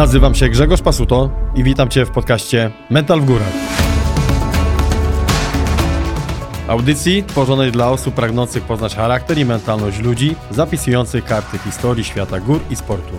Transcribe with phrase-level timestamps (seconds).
[0.00, 3.52] Nazywam się Grzegorz Pasuto i witam Cię w podcaście Mental w Górach.
[6.68, 12.60] Audycji tworzonej dla osób pragnących poznać charakter i mentalność ludzi, zapisujących karty historii świata gór
[12.70, 13.14] i sportu.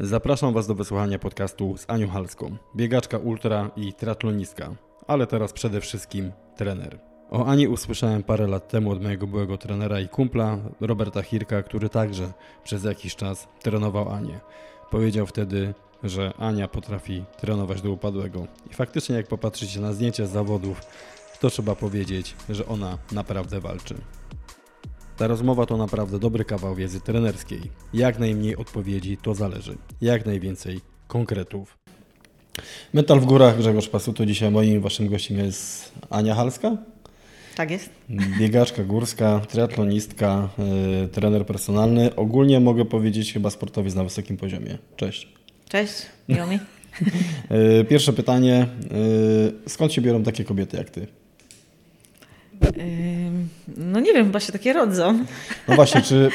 [0.00, 4.70] Zapraszam Was do wysłuchania podcastu z Anią Halską, biegaczka ultra i triatlonistka,
[5.06, 7.13] ale teraz przede wszystkim trener.
[7.30, 11.88] O Ani usłyszałem parę lat temu od mojego byłego trenera i kumpla, Roberta Hirka, który
[11.88, 12.32] także
[12.64, 14.40] przez jakiś czas trenował Anię.
[14.90, 18.46] Powiedział wtedy, że Ania potrafi trenować do upadłego.
[18.70, 20.80] I faktycznie jak popatrzycie na zdjęcia z zawodów,
[21.40, 23.94] to trzeba powiedzieć, że ona naprawdę walczy.
[25.16, 27.60] Ta rozmowa to naprawdę dobry kawał wiedzy trenerskiej.
[27.94, 29.76] Jak najmniej odpowiedzi to zależy.
[30.00, 31.78] Jak najwięcej konkretów.
[32.92, 34.26] Metal w górach, Grzegorz Pasuto.
[34.26, 36.76] Dzisiaj moim waszym gościem jest Ania Halska.
[37.54, 37.90] Tak jest.
[38.38, 40.48] Biegaczka górska, triatlonistka,
[41.00, 42.14] yy, trener personalny.
[42.16, 44.78] Ogólnie mogę powiedzieć chyba sportowiec na wysokim poziomie.
[44.96, 45.28] Cześć.
[45.68, 45.92] Cześć,
[46.28, 46.58] miło mi.
[47.50, 48.66] Yy, pierwsze pytanie.
[48.90, 51.06] Yy, skąd się biorą takie kobiety jak ty?
[53.76, 55.24] No nie wiem, chyba się takie rodzą.
[55.68, 56.30] No właśnie, czy.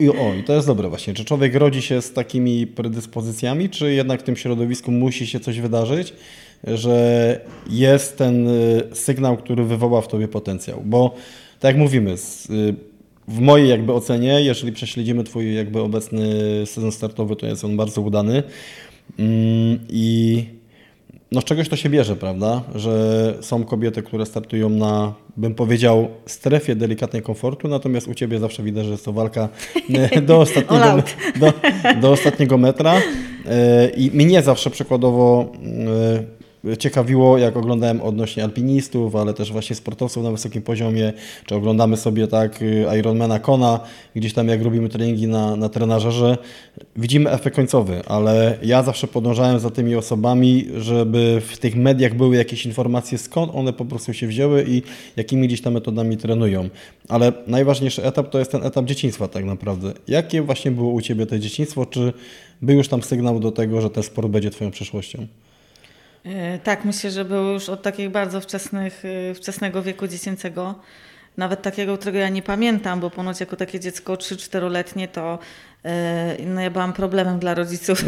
[0.00, 1.14] Y, o, i to jest dobre właśnie.
[1.14, 5.60] Czy człowiek rodzi się z takimi predyspozycjami, czy jednak w tym środowisku musi się coś
[5.60, 6.14] wydarzyć,
[6.66, 10.82] że jest ten y, sygnał, który wywoła w tobie potencjał?
[10.84, 11.14] Bo
[11.60, 12.74] tak jak mówimy, y,
[13.28, 16.26] w mojej jakby ocenie, jeżeli prześledzimy twój jakby obecny
[16.66, 18.42] sezon startowy, to jest on bardzo udany.
[19.18, 20.44] Mm, I
[21.32, 22.62] no z czegoś to się bierze, prawda?
[22.74, 28.62] Że są kobiety, które startują na, bym powiedział, strefie delikatnej komfortu, natomiast u Ciebie zawsze
[28.62, 29.48] widać, że jest to walka
[29.94, 31.02] e, do ostatniego,
[31.40, 31.52] do,
[32.00, 32.94] do ostatniego metra.
[33.96, 35.52] I mnie zawsze przykładowo
[36.78, 41.12] ciekawiło, jak oglądałem odnośnie alpinistów, ale też właśnie sportowców na wysokim poziomie,
[41.46, 43.80] czy oglądamy sobie tak y, Ironmana Kona,
[44.16, 46.38] gdzieś tam jak robimy treningi na, na trenażerze,
[46.96, 52.36] widzimy efekt końcowy, ale ja zawsze podążałem za tymi osobami, żeby w tych mediach były
[52.36, 54.82] jakieś informacje, skąd one po prostu się wzięły i
[55.16, 56.68] jakimi gdzieś tam metodami trenują.
[57.08, 59.92] Ale najważniejszy etap to jest ten etap dzieciństwa tak naprawdę.
[60.08, 61.86] Jakie właśnie było u Ciebie to dzieciństwo?
[61.86, 62.12] Czy
[62.62, 65.26] był już tam sygnał do tego, że ten sport będzie Twoją przyszłością?
[66.24, 70.74] E, tak, myślę, że był już od takich bardzo wczesnych, e, wczesnego wieku dziecięcego.
[71.36, 75.38] Nawet takiego, którego ja nie pamiętam, bo ponoć jako takie dziecko 3-4-letnie to
[75.84, 78.04] e, no ja byłam problemem dla rodziców,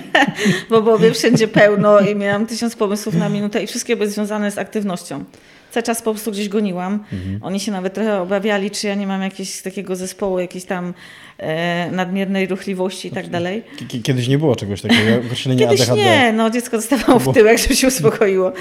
[0.70, 4.58] bo było wszędzie pełno i miałam tysiąc pomysłów na minutę i wszystkie były związane z
[4.58, 5.24] aktywnością
[5.72, 6.92] cały czas po prostu gdzieś goniłam.
[7.12, 7.38] Mhm.
[7.42, 10.94] Oni się nawet trochę obawiali, czy ja nie mam jakiegoś takiego zespołu, jakiejś tam
[11.38, 13.62] e, nadmiernej ruchliwości i tak dalej.
[14.02, 15.96] Kiedyś nie było czegoś takiego, określenia Kiedyś ADHD.
[15.96, 18.52] nie, no dziecko dostawało w tyłek, żeby się uspokoiło.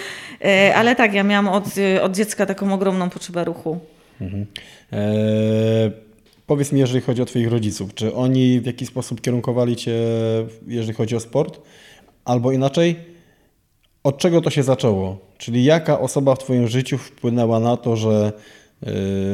[0.46, 1.66] E, ale tak, ja miałam od,
[2.02, 3.80] od dziecka taką ogromną potrzebę ruchu.
[4.22, 4.46] Mhm.
[4.94, 4.98] E,
[6.48, 9.94] powiedz mi, jeżeli chodzi o Twoich rodziców, czy oni w jakiś sposób kierunkowali Cię,
[10.68, 11.62] jeżeli chodzi o sport?
[12.26, 13.11] Albo inaczej,
[14.04, 15.18] od czego to się zaczęło?
[15.38, 18.34] Czyli jaka osoba w Twoim życiu wpłynęła na to, że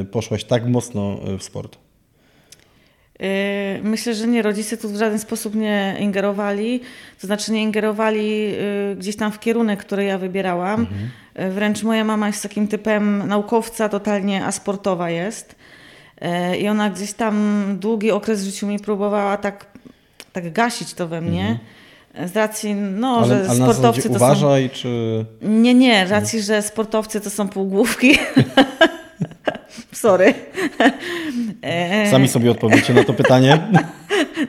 [0.02, 1.78] y, poszłaś tak mocno y, w sport?
[3.22, 3.26] Y,
[3.84, 6.82] myślę, że nie, rodzice tu w żaden sposób nie ingerowali,
[7.22, 8.54] to znaczy nie ingerowali
[8.98, 10.80] gdzieś tam w kierunek, który ja wybierałam.
[10.80, 11.10] Mhm.
[11.52, 15.56] Wręcz moja mama jest takim typem naukowca, totalnie asportowa jest.
[16.60, 19.66] I ona gdzieś tam długi okres w życiu mi próbowała tak,
[20.34, 21.42] tak gasić to we mnie.
[21.42, 21.77] Mhm
[22.26, 24.76] z racji, no, ale, że ale sportowcy to uważaj, są...
[24.76, 25.26] czy...
[25.42, 28.18] Nie, nie, z racji, że sportowcy to są półgłówki.
[29.94, 30.34] Sorry.
[32.12, 33.60] Sami sobie odpowiecie na to pytanie.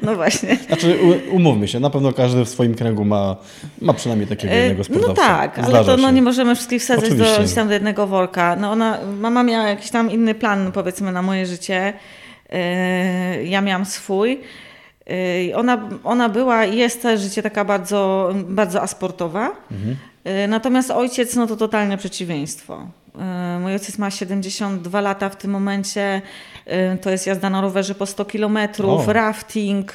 [0.02, 0.56] No właśnie.
[0.56, 0.98] Znaczy,
[1.30, 3.36] umówmy się, na pewno każdy w swoim kręgu ma,
[3.80, 5.08] ma przynajmniej takiego e, jednego sportowca.
[5.08, 7.24] No tak, Zdarza ale to no, nie możemy wszystkich wsadzać do,
[7.54, 8.56] tam do jednego worka.
[8.56, 11.92] No ona, mama miała jakiś tam inny plan, powiedzmy, na moje życie.
[12.50, 14.40] E, ja miałam swój.
[15.54, 19.50] Ona, ona była i jest całe życie taka bardzo, bardzo asportowa.
[19.70, 19.96] Mhm.
[20.48, 22.86] Natomiast ojciec, no to totalne przeciwieństwo.
[23.60, 26.22] Mój ojciec ma 72 lata w tym momencie.
[27.02, 29.94] To jest jazda na rowerze po 100 kilometrów, rafting,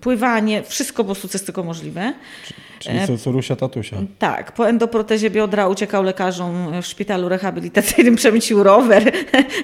[0.00, 2.12] pływanie, wszystko po prostu, co jest tylko możliwe.
[2.46, 2.60] Czyli
[3.06, 3.96] co, co Rusia tatusia.
[4.18, 9.12] Tak, po endoprotezie biodra uciekał lekarzom w szpitalu rehabilitacyjnym, przemycił rower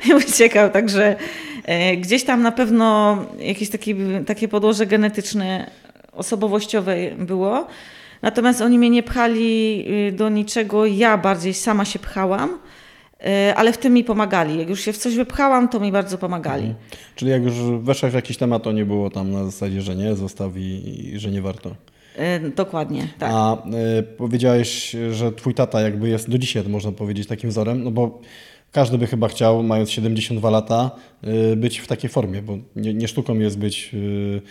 [0.08, 1.17] i uciekał, także
[1.64, 3.94] E, gdzieś tam na pewno jakieś takie,
[4.26, 5.70] takie podłoże genetyczne,
[6.12, 7.67] osobowościowe było.
[8.22, 12.58] Natomiast oni mnie nie pchali y, do niczego, ja bardziej sama się pchałam,
[13.20, 14.58] e, ale w tym mi pomagali.
[14.58, 16.67] Jak już się w coś wypchałam, to mi bardzo pomagali.
[16.67, 16.84] Mhm.
[17.14, 20.17] Czyli jak już weszłaś w jakiś temat, to nie było tam na zasadzie, że nie,
[20.17, 21.75] zostaw i, i że nie warto.
[22.17, 23.31] E, dokładnie, tak.
[23.33, 23.62] A
[23.99, 28.21] y, powiedziałeś, że twój tata jakby jest do dzisiaj, można powiedzieć, takim wzorem, no bo
[28.73, 30.91] każdy by chyba chciał, mając 72 lata,
[31.53, 34.43] y, być w takiej formie, bo nie, nie sztuką jest być, y,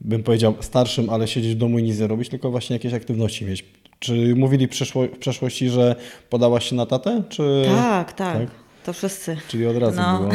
[0.00, 3.44] bym powiedział, starszym, ale siedzieć w domu i nic nie robić, tylko właśnie jakieś aktywności
[3.44, 3.64] mieć.
[3.98, 5.96] Czy mówili w przeszłości, że
[6.30, 7.22] podałaś się na tatę?
[7.28, 7.62] Czy...
[7.66, 8.38] Tak, tak.
[8.38, 8.48] tak?
[8.88, 9.36] To wszyscy.
[9.48, 10.18] Czyli od razu no.
[10.18, 10.30] było.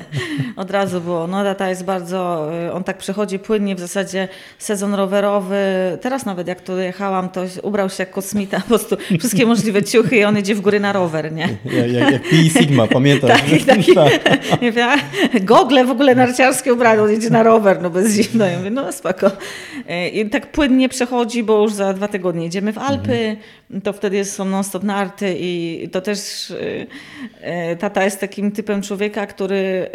[0.62, 1.26] od razu było.
[1.26, 5.58] No tata jest bardzo, y, on tak przechodzi płynnie, w zasadzie sezon rowerowy.
[6.00, 10.16] Teraz nawet jak tu jechałam, to ubrał się jak kosmita, po prostu wszystkie możliwe ciuchy
[10.16, 11.48] i on idzie w góry na rower, nie?
[11.64, 13.40] Jak, jak, jak Pi Sigma, pamiętasz?
[13.40, 13.94] tak, taki,
[14.74, 15.00] tak.
[15.40, 18.46] gogle w ogóle narciarskie ubrane, on idzie na rower, no bez zimno.
[18.46, 19.26] Ja mówię, no spoko.
[19.26, 23.36] Y, I tak płynnie przechodzi, bo już za dwa tygodnie jedziemy w Alpy,
[23.70, 23.80] mhm.
[23.82, 26.86] to wtedy są non-stop narty i to też y,
[27.90, 29.90] tata jest takim typem człowieka, który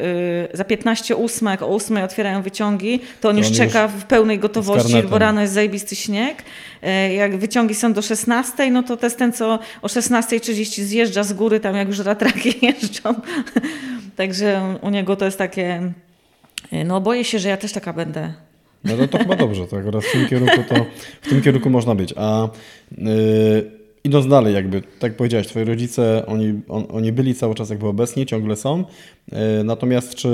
[0.54, 4.06] za 15 ósmek, o 8 otwierają wyciągi, to on to już on czeka już w
[4.06, 6.44] pełnej gotowości, bo rano jest zajebisty śnieg.
[6.82, 11.24] E, jak wyciągi są do 16, no to to jest ten, co o 16.30 zjeżdża
[11.24, 13.16] z góry, tam jak już ratraki jeżdżą.
[14.16, 15.92] Także u niego to jest takie,
[16.72, 18.34] e, no boję się, że ja też taka będę.
[18.84, 19.88] No to, to chyba dobrze, tak?
[19.88, 20.76] Oraz w tym kierunku to
[21.22, 22.14] w tym kierunku można być.
[22.18, 22.50] A
[22.98, 23.75] yy,
[24.06, 28.26] idąc dalej, jakby, tak powiedziałeś, twoi rodzice, oni, on, oni byli cały czas jakby obecni,
[28.26, 28.84] ciągle są.
[29.32, 30.30] Yy, natomiast czy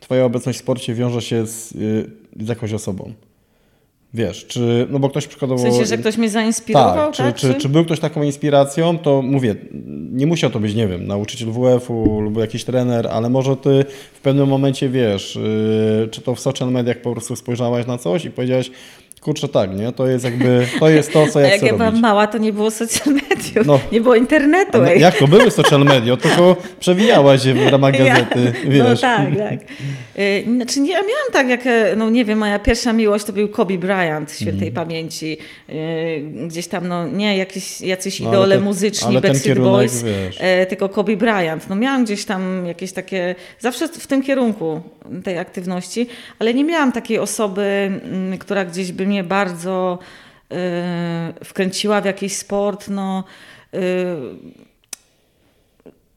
[0.00, 2.10] twoja obecność w sporcie wiąże się z, yy,
[2.40, 3.12] z jakąś osobą?
[4.14, 5.60] Wiesz, czy, no bo ktoś przykładowo...
[5.60, 7.16] W sensie, że ktoś mnie zainspirował, tak?
[7.16, 7.34] tak?
[7.34, 9.54] Czy, czy, czy, był ktoś taką inspiracją, to mówię,
[10.12, 13.84] nie musiał to być, nie wiem, nauczyciel WF-u lub jakiś trener, ale może ty
[14.14, 15.38] w pewnym momencie, wiesz,
[16.00, 18.70] yy, czy to w social mediach po prostu spojrzałaś na coś i powiedziałaś,
[19.24, 19.92] Kurczę, tak, nie?
[19.92, 22.52] To jest jakby, to jest to, co ja Jak chcę ja byłam mała, to nie
[22.52, 23.80] było social mediów, no.
[23.92, 24.78] nie było internetu.
[24.78, 26.16] No, jak to były social media?
[26.16, 29.02] Tylko przewijałaś się w ramach gazety, ja, wiesz.
[29.02, 29.60] No tak, tak.
[30.18, 33.48] Y, znaczy ja miałam tak, jak, e, no nie wiem, moja pierwsza miłość to był
[33.48, 34.74] Kobe Bryant, świętej mm.
[34.74, 35.38] pamięci.
[35.70, 40.36] Y, gdzieś tam, no nie jakieś, jacyś no, idole te, muzyczni, Backstreet Boys, wiesz.
[40.40, 41.68] E, tylko Kobe Bryant.
[41.68, 44.80] No miałam gdzieś tam jakieś takie, zawsze w tym kierunku
[45.24, 46.06] tej aktywności,
[46.38, 49.98] ale nie miałam takiej osoby, mm, która gdzieś by mnie bardzo
[50.52, 53.24] y, wkręciła w jakiś sport, no
[53.74, 53.78] y,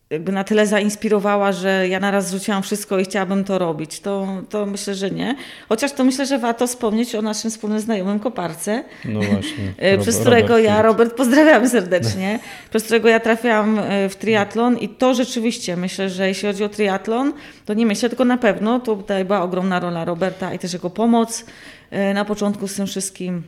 [0.09, 3.99] jakby na tyle zainspirowała, że ja naraz rzuciłam wszystko i chciałabym to robić.
[3.99, 5.35] To, to myślę, że nie.
[5.69, 8.83] Chociaż to myślę, że warto wspomnieć o naszym wspólnym znajomym Koparce.
[9.05, 9.73] No właśnie.
[9.93, 12.39] Y, przez którego Robert ja, Robert, pozdrawiam serdecznie,
[12.69, 13.79] przez którego ja trafiłam
[14.09, 17.33] w triatlon i to rzeczywiście myślę, że jeśli chodzi o triatlon,
[17.65, 21.45] to nie myślę, tylko na pewno tutaj była ogromna rola Roberta i też jego pomoc
[22.13, 23.43] na początku z tym wszystkim.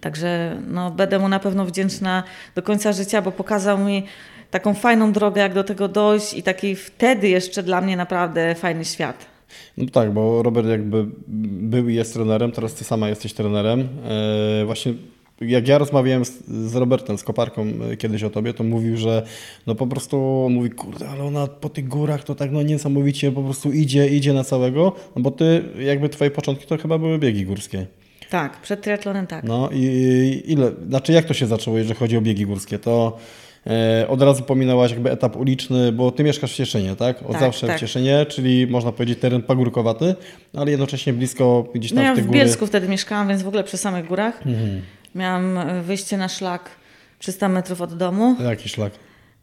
[0.00, 2.22] Także no, będę mu na pewno wdzięczna
[2.54, 4.02] do końca życia, bo pokazał mi
[4.50, 8.84] taką fajną drogę, jak do tego dojść i taki wtedy jeszcze dla mnie naprawdę fajny
[8.84, 9.26] świat.
[9.76, 11.06] No tak, bo Robert jakby
[11.60, 13.88] był i jest trenerem, teraz ty sama jesteś trenerem.
[14.60, 14.94] E, właśnie
[15.40, 19.22] jak ja rozmawiałem z, z, Robertem, z koparką e, kiedyś o tobie, to mówił, że
[19.66, 23.42] no po prostu mówi, kurde, ale ona po tych górach to tak no niesamowicie po
[23.42, 27.44] prostu idzie, idzie na całego, no bo ty jakby twoje początki to chyba były biegi
[27.44, 27.86] górskie.
[28.30, 29.44] Tak, przed triatlonem tak.
[29.44, 32.78] No i ile, znaczy jak to się zaczęło, jeżeli chodzi o biegi górskie?
[32.78, 33.16] To
[33.66, 37.22] e, od razu pominęłaś jakby etap uliczny, bo ty mieszkasz w Cieszynie, tak?
[37.22, 37.76] Od tak, zawsze tak.
[37.76, 40.14] w Cieszynie, czyli można powiedzieć teren pagórkowaty,
[40.54, 43.48] ale jednocześnie blisko gdzieś tam no ja w tych w Bielsku wtedy mieszkałam, więc w
[43.48, 44.46] ogóle przy samych górach.
[44.46, 44.82] Mhm.
[45.16, 46.70] Miałam wyjście na szlak
[47.18, 48.36] 300 metrów od domu.
[48.44, 48.92] Jaki szlak?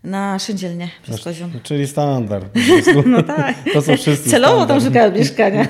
[0.04, 1.52] Na Szyndzielnie przez Kozium.
[1.64, 2.56] Czyli standard.
[3.06, 3.56] no tak.
[3.74, 4.82] To są wszyscy Celowo standard.
[4.82, 5.68] tam szukałem mieszkania.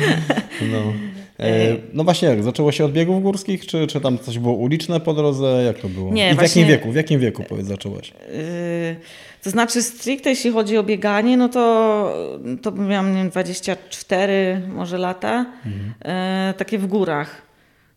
[0.72, 0.92] no.
[1.40, 5.00] E, no właśnie, jak zaczęło się od biegów górskich, czy, czy tam coś było uliczne
[5.00, 5.62] po drodze?
[5.66, 6.12] Jak to było?
[6.12, 6.92] Nie, I w właśnie, jakim wieku?
[6.92, 8.10] W jakim wieku powiedz, zaczęłaś?
[8.10, 8.96] Yy,
[9.42, 12.16] to znaczy stricte jeśli chodzi o bieganie, no to,
[12.62, 15.94] to miałam nie 24 może lata, mhm.
[16.48, 17.43] yy, takie w górach.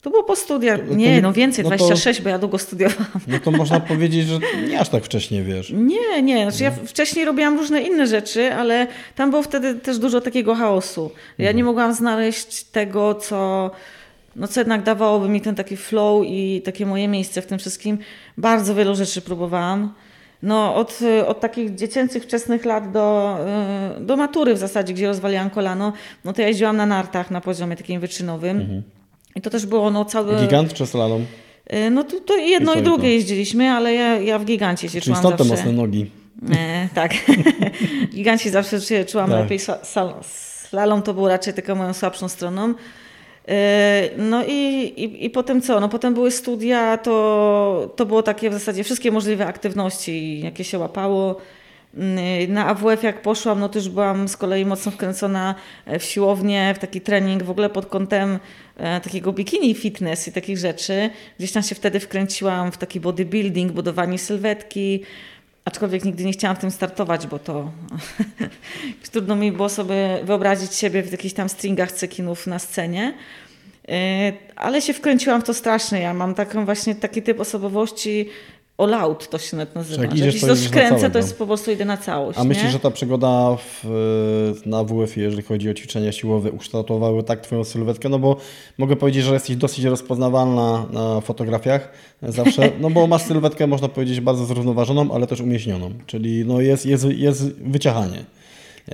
[0.08, 0.90] To było po studiach.
[0.90, 3.22] Nie, no więcej, no 26, to, bo ja długo studiowałam.
[3.28, 5.70] No to można powiedzieć, że nie aż tak wcześnie wiesz.
[5.70, 6.52] Nie, nie.
[6.52, 11.12] Znaczy ja wcześniej robiłam różne inne rzeczy, ale tam było wtedy też dużo takiego chaosu.
[11.38, 11.58] Ja mhm.
[11.58, 13.72] nie mogłam znaleźć tego, co,
[14.36, 17.98] no co jednak dawałoby mi ten taki flow i takie moje miejsce w tym wszystkim.
[18.38, 19.94] Bardzo wielu rzeczy próbowałam.
[20.44, 23.38] No, od, od takich dziecięcych, wczesnych lat do,
[23.98, 25.94] y, do matury w zasadzie, gdzie rozwaliłam kolano,
[26.26, 28.58] no to ja jeździłam na nartach na poziomie takim wyczynowym.
[28.58, 28.84] Mhm.
[29.38, 30.36] I to też było no cały...
[30.36, 31.26] Gigant czy slalom?
[31.74, 35.02] Y, no to, to jedno i, i drugie jeździliśmy, ale ja, ja w gigancie się
[35.02, 36.12] Czyli czułam stąd te mocne nogi.
[36.52, 37.14] E, tak.
[38.12, 39.40] w gigancie zawsze się czułam tak.
[39.40, 39.60] lepiej.
[40.70, 42.74] Slalom to był raczej taką moją słabszą stroną.
[43.48, 44.54] E, no i,
[44.98, 45.80] i, i potem co?
[45.80, 50.80] No potem były studia, to, to było takie w zasadzie wszystkie możliwe aktywności, jakie się
[50.80, 51.38] łapało.
[51.94, 55.56] Mm, na AWF jak poszłam, no też byłam z kolei mocno wkręcona
[56.00, 58.40] w siłownię, w taki trening w ogóle pod kątem
[58.78, 61.10] e, takiego bikini fitness i takich rzeczy.
[61.38, 65.04] Gdzieś tam się wtedy wkręciłam w taki bodybuilding, budowanie sylwetki,
[65.68, 67.72] Aczkolwiek nigdy nie chciałam w tym startować, bo to
[69.12, 73.14] trudno mi było sobie wyobrazić siebie w jakichś tam stringach cekinów na scenie.
[73.90, 76.00] E, ale się wkręciłam w to strasznie.
[76.00, 78.30] Ja mam taką właśnie taki typ osobowości
[78.78, 80.04] all out to się nawet nazywa.
[80.04, 82.40] Jak, idziesz, to coś kręcę, to jest po prostu idę na całość.
[82.40, 82.72] A myślisz, nie?
[82.72, 83.86] że ta przygoda w,
[84.66, 88.10] na WF, jeżeli chodzi o ćwiczenia siłowe, ukształtowały tak twoją sylwetkę?
[88.10, 88.38] No bo
[88.78, 91.92] mogę powiedzieć, że jesteś dosyć rozpoznawalna na fotografiach
[92.22, 96.86] zawsze, no bo masz sylwetkę, można powiedzieć, bardzo zrównoważoną, ale też umieśnioną, czyli no jest,
[96.86, 98.37] jest, jest wyciachanie.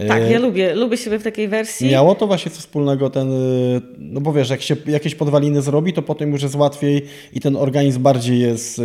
[0.07, 1.91] Tak, ja lubię, lubię siebie w takiej wersji.
[1.91, 5.93] Miało to właśnie co wspólnego ten, y, no bo wiesz, jak się jakieś podwaliny zrobi,
[5.93, 8.83] to potem już jest łatwiej i ten organizm bardziej jest y,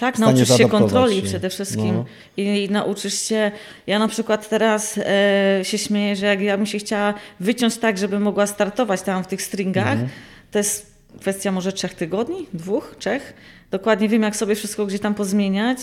[0.00, 2.04] Tak, nauczysz się kontroli przede wszystkim no.
[2.36, 3.50] I, I, nauczysz się,
[3.86, 7.98] ja na przykład teraz e, się śmieję, że jak ja bym się chciała wyciąć tak,
[7.98, 10.08] żeby mogła startować tam w tych stringach, mhm.
[10.50, 13.34] to jest kwestia może trzech tygodni, dwóch, trzech.
[13.70, 15.78] Dokładnie wiem, jak sobie wszystko gdzie tam pozmieniać.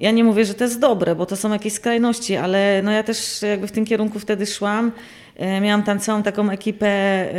[0.00, 3.02] Ja nie mówię, że to jest dobre, bo to są jakieś skrajności, ale no ja
[3.02, 4.92] też jakby w tym kierunku wtedy szłam.
[5.36, 7.34] E, miałam tam całą taką ekipę, e,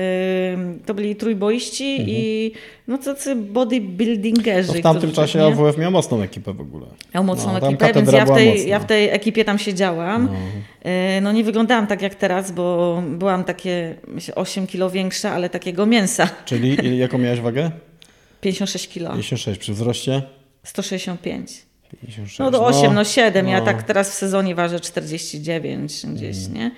[0.85, 2.09] to byli trójboiści mhm.
[2.09, 2.51] i
[2.87, 4.73] no tacy bodybuildingerzy.
[4.73, 6.85] To w tamtym czasie AWF miał mocną ekipę w ogóle.
[7.15, 10.25] Miał mocną no, ekipę, więc ja w, tej, ja w tej ekipie tam siedziałam.
[10.25, 10.39] No.
[10.83, 15.49] E, no nie wyglądałam tak jak teraz, bo byłam takie myślę, 8 kilo większa, ale
[15.49, 16.29] takiego mięsa.
[16.45, 17.71] Czyli jaką miałaś wagę?
[18.41, 19.09] 56 kilo.
[19.09, 20.21] 56 przy wzroście?
[20.63, 21.70] 165.
[21.91, 22.39] 56.
[22.39, 23.45] No do 8, no, no 7.
[23.45, 23.51] No.
[23.51, 26.53] Ja tak teraz w sezonie ważę 49 gdzieś, mm.
[26.53, 26.71] nie?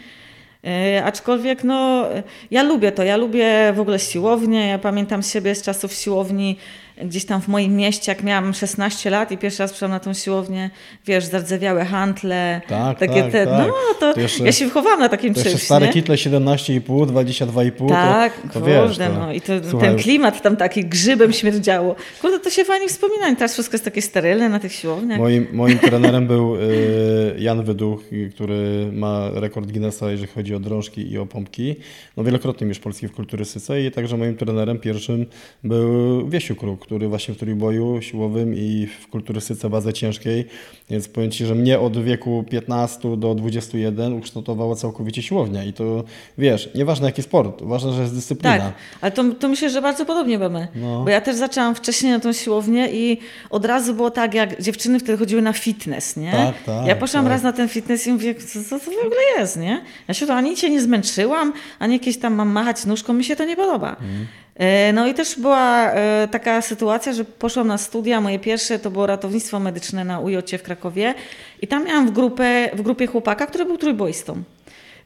[0.65, 2.05] E, aczkolwiek no,
[2.51, 4.67] ja lubię to, ja lubię w ogóle siłownię.
[4.67, 6.57] Ja pamiętam siebie z czasów siłowni
[7.01, 10.13] gdzieś tam w moim mieście, jak miałam 16 lat i pierwszy raz przyszłam na tą
[10.13, 10.69] siłownię,
[11.05, 13.67] wiesz, zardzewiałe hantle, tak, takie tak, te, tak.
[13.67, 18.33] no to, to jeszcze, ja się wychowałam na takim czymś, stare kitle 17,5, 22,5, Tak,
[18.41, 21.95] to, to kurde, wiesz, to, no i to, ten klimat tam taki grzybem śmierdziało.
[22.21, 25.19] Kurde, to się fajnie wspomina, teraz wszystko jest takie sterylne na tych siłowniach.
[25.19, 28.01] Moim, moim trenerem był y, Jan Wyduch,
[28.35, 31.75] który ma rekord Guinnessa, jeżeli chodzi o drążki i o pompki.
[32.17, 35.25] No wielokrotnie już polski w kulturystyce i także moim trenerem pierwszym
[35.63, 40.45] był Wiesiu Kruk, który właśnie w trójboju siłowym i w kulturystyce bazę ciężkiej,
[40.89, 46.03] więc powiem Ci, że mnie od wieku 15 do 21 ukształtowała całkowicie siłownia i to
[46.37, 48.57] wiesz, nieważne jaki sport, ważne, że jest dyscyplina.
[48.57, 51.03] Tak, ale to, to myślę, że bardzo podobnie mamy, no.
[51.03, 53.17] bo ja też zaczęłam wcześniej na tą siłownię i
[53.49, 56.31] od razu było tak, jak dziewczyny wtedy chodziły na fitness, nie?
[56.31, 57.31] Tak, tak, ja poszłam tak.
[57.31, 59.81] raz na ten fitness i mówię, co, co to w ogóle jest, nie?
[60.07, 63.35] Ja się to ani cię nie zmęczyłam, ani jakieś tam mam machać nóżką, mi się
[63.35, 63.95] to nie podoba.
[64.01, 64.27] Mm.
[64.55, 68.91] E, no i też była e, taka sytuacja, że poszłam na studia, moje pierwsze to
[68.91, 71.13] było ratownictwo medyczne na UJ w Krakowie
[71.61, 74.43] i tam miałam w, grupę, w grupie chłopaka, który był trójboistą.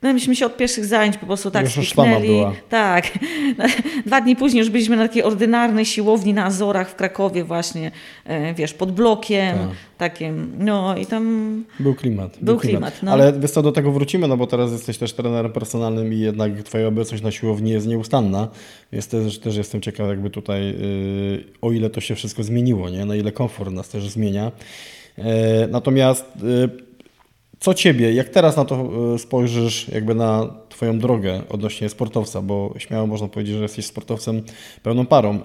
[0.01, 2.53] No myśmy się od pierwszych zajęć po prostu tak już była.
[2.69, 3.07] Tak.
[4.05, 7.91] Dwa dni później już byliśmy na takiej ordynarnej siłowni na Azorach w Krakowie właśnie,
[8.25, 9.67] e, wiesz, pod blokiem tak.
[9.97, 10.51] takim.
[10.57, 11.63] No i tam...
[11.79, 12.31] Był klimat.
[12.31, 13.11] Był, był klimat, klimat no.
[13.11, 16.63] Ale wiesz co, do tego wrócimy, no bo teraz jesteś też trenerem personalnym i jednak
[16.63, 18.47] twoja obecność na siłowni jest nieustanna.
[18.91, 23.05] Więc też, też jestem ciekaw jakby tutaj, yy, o ile to się wszystko zmieniło, nie?
[23.05, 24.51] Na ile komfort nas też zmienia.
[25.17, 25.23] Yy,
[25.71, 26.25] natomiast...
[27.59, 32.73] Co ciebie, jak teraz na to e, spojrzysz, jakby na Twoją drogę odnośnie sportowca, bo
[32.77, 34.41] śmiało można powiedzieć, że jesteś sportowcem
[34.83, 35.39] pełną parą, e,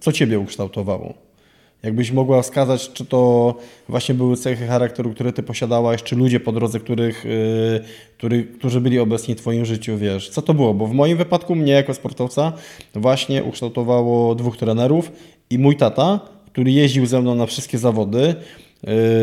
[0.00, 1.14] co ciebie ukształtowało?
[1.82, 3.54] Jakbyś mogła wskazać, czy to
[3.88, 7.80] właśnie były cechy charakteru, które ty posiadałaś, czy ludzie po drodze, których, yy,
[8.16, 10.74] który, którzy byli obecni w twoim życiu, wiesz, co to było?
[10.74, 12.52] Bo w moim wypadku mnie jako sportowca
[12.94, 15.12] właśnie ukształtowało dwóch trenerów
[15.50, 16.20] i mój tata,
[16.52, 18.34] który jeździł ze mną na wszystkie zawody,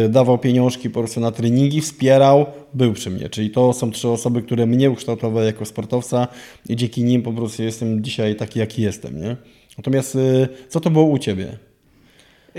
[0.09, 3.29] dawał pieniążki po prostu na treningi, wspierał, był przy mnie.
[3.29, 6.27] Czyli to są trzy osoby, które mnie ukształtowały jako sportowca
[6.69, 9.21] i dzięki nim po prostu jestem dzisiaj taki, jaki jestem.
[9.21, 9.35] Nie?
[9.77, 11.57] Natomiast y, co to było u Ciebie?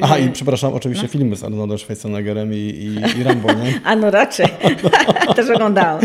[0.00, 1.08] Aha, i przepraszam, oczywiście no.
[1.08, 3.80] filmy z Arnoldem Schwarzeneggerem i, i, i Rambo, nie?
[3.84, 4.46] A no raczej.
[5.36, 6.00] Też oglądałam.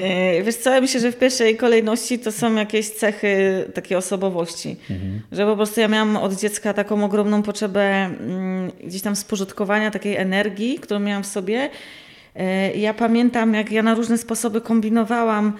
[0.00, 4.76] E, wiesz co, ja myślę, że w pierwszej kolejności to są jakieś cechy takiej osobowości.
[4.90, 5.20] Mhm.
[5.32, 10.16] Że po prostu ja miałam od dziecka taką ogromną potrzebę mm, gdzieś tam spożytkowania takiej
[10.16, 11.70] energii, którą miałam w sobie.
[12.36, 15.52] E, ja pamiętam, jak ja na różne sposoby kombinowałam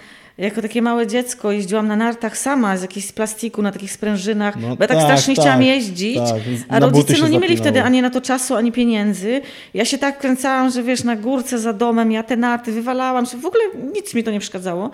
[0.45, 4.75] jako takie małe dziecko jeździłam na nartach sama z jakichś plastiku, na takich sprężynach, no,
[4.75, 6.41] bo ja tak, tak strasznie tak, chciałam jeździć, tak.
[6.69, 9.41] a rodzice no, nie mieli wtedy ani na to czasu, ani pieniędzy.
[9.73, 13.45] Ja się tak kręcałam, że wiesz, na górce za domem, ja te narty wywalałam, w
[13.45, 14.91] ogóle nic mi to nie przeszkadzało.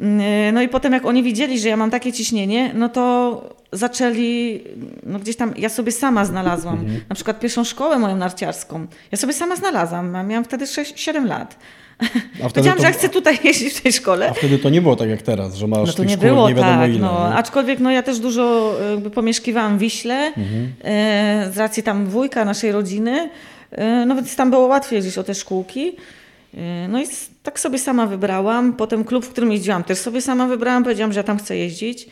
[0.00, 4.60] Mm, no i potem jak oni widzieli, że ja mam takie ciśnienie, no to zaczęli,
[5.02, 7.00] no gdzieś tam, ja sobie sama znalazłam, mhm.
[7.08, 11.58] na przykład pierwszą szkołę moją narciarską, ja sobie sama znalazłam, miałam wtedy 6, 7 lat.
[12.38, 14.30] Powiedziałam, to, że chcę tutaj jeździć w tej szkole.
[14.30, 16.54] A wtedy to nie było tak jak teraz, że masz no to nie było nie
[16.54, 16.98] tak, ile.
[16.98, 17.34] No.
[17.34, 20.72] Aczkolwiek no, ja też dużo jakby pomieszkiwałam w Wiśle mhm.
[20.84, 23.30] e, z racji tam wujka naszej rodziny.
[24.06, 25.92] No więc tam było łatwiej gdzieś o te szkółki.
[26.88, 27.04] No i
[27.42, 28.72] tak sobie sama wybrałam.
[28.72, 30.84] Potem klub, w którym jeździłam, też sobie sama wybrałam.
[30.84, 32.08] Powiedziałam, że ja tam chcę jeździć.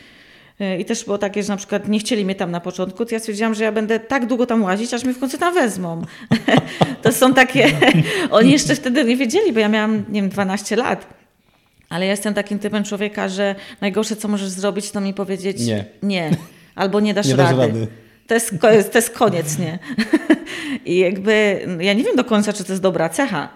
[0.79, 3.19] I też było takie, że na przykład nie chcieli mnie tam na początku, to ja
[3.19, 6.03] stwierdziłam, że ja będę tak długo tam łazić, aż mnie w końcu tam wezmą.
[7.03, 7.71] to są takie...
[8.31, 11.07] Oni jeszcze wtedy nie wiedzieli, bo ja miałam, nie wiem, 12 lat.
[11.89, 15.85] Ale ja jestem takim typem człowieka, że najgorsze, co możesz zrobić, to mi powiedzieć nie.
[16.03, 16.31] Nie.
[16.75, 17.57] Albo nie dasz, nie rady.
[17.57, 17.87] dasz rady.
[18.27, 18.55] To jest,
[18.93, 19.79] to jest koniec, nie?
[20.93, 23.49] I jakby ja nie wiem do końca, czy to jest dobra cecha,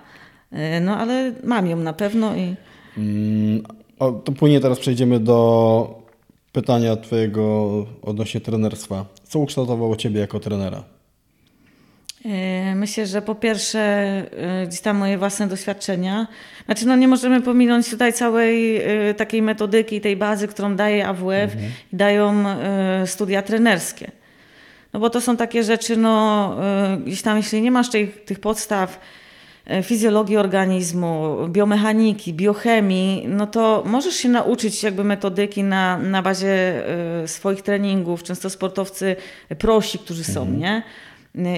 [0.80, 2.54] no ale mam ją na pewno i...
[2.98, 3.62] Mm,
[3.98, 6.03] o, to płynie teraz przejdziemy do
[6.54, 9.04] pytania Twojego odnośnie trenerstwa.
[9.24, 10.84] Co ukształtowało Ciebie jako trenera?
[12.24, 16.26] E, myślę, że po pierwsze e, gdzieś tam moje własne doświadczenia.
[16.66, 21.52] Znaczy no nie możemy pominąć tutaj całej e, takiej metodyki, tej bazy, którą daje AWF
[21.52, 21.72] mhm.
[21.92, 22.44] i dają
[23.06, 24.10] studia trenerskie.
[24.92, 26.56] No bo to są takie rzeczy, no
[27.06, 29.00] gdzieś tam jeśli nie masz tych, tych podstaw,
[29.82, 36.84] fizjologii organizmu, biomechaniki, biochemii, no to możesz się nauczyć jakby metodyki na, na bazie
[37.22, 38.22] e, swoich treningów.
[38.22, 39.16] Często sportowcy
[39.58, 40.58] prosi, którzy są, mhm.
[40.58, 40.82] nie?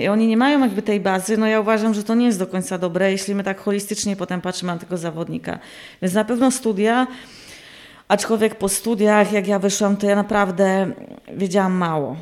[0.03, 2.47] I oni nie mają jakby tej bazy, no ja uważam, że to nie jest do
[2.47, 5.59] końca dobre, jeśli my tak holistycznie potem patrzymy na tego zawodnika.
[6.03, 7.07] Więc na pewno studia,
[8.09, 10.93] aczkolwiek po studiach, jak ja wyszłam, to ja naprawdę
[11.37, 12.17] wiedziałam mało.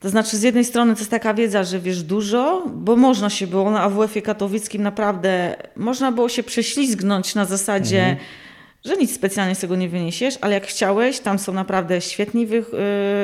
[0.00, 3.46] To znaczy, z jednej strony to jest taka wiedza, że wiesz dużo, bo można się
[3.46, 8.18] było na AWF-ie katowickim naprawdę, można było się prześlizgnąć na zasadzie, mhm.
[8.84, 12.56] że nic specjalnie z tego nie wyniesiesz, ale jak chciałeś, tam są naprawdę świetni wy,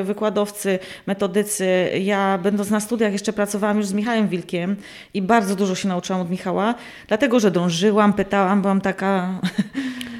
[0.00, 1.90] y, wykładowcy, metodycy.
[2.02, 4.76] Ja będąc na studiach jeszcze pracowałam już z Michałem Wilkiem
[5.14, 6.74] i bardzo dużo się nauczyłam od Michała,
[7.08, 9.40] dlatego, że dążyłam, pytałam, byłam taka...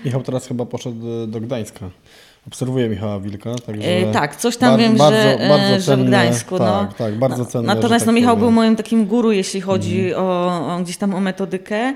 [0.05, 1.91] Michał teraz chyba poszedł do Gdańska.
[2.47, 3.55] Obserwuję Michała Wilka.
[3.67, 6.59] Także e, tak, coś tam wiem, bardzo, że, e, bardzo że w Gdańsku.
[6.59, 6.93] Tak, no.
[6.99, 7.75] tak, bardzo cenne.
[7.75, 8.41] Natomiast tak no, Michał powiem.
[8.41, 10.27] był moim takim guru, jeśli chodzi mhm.
[10.27, 11.95] o, o, gdzieś tam o metodykę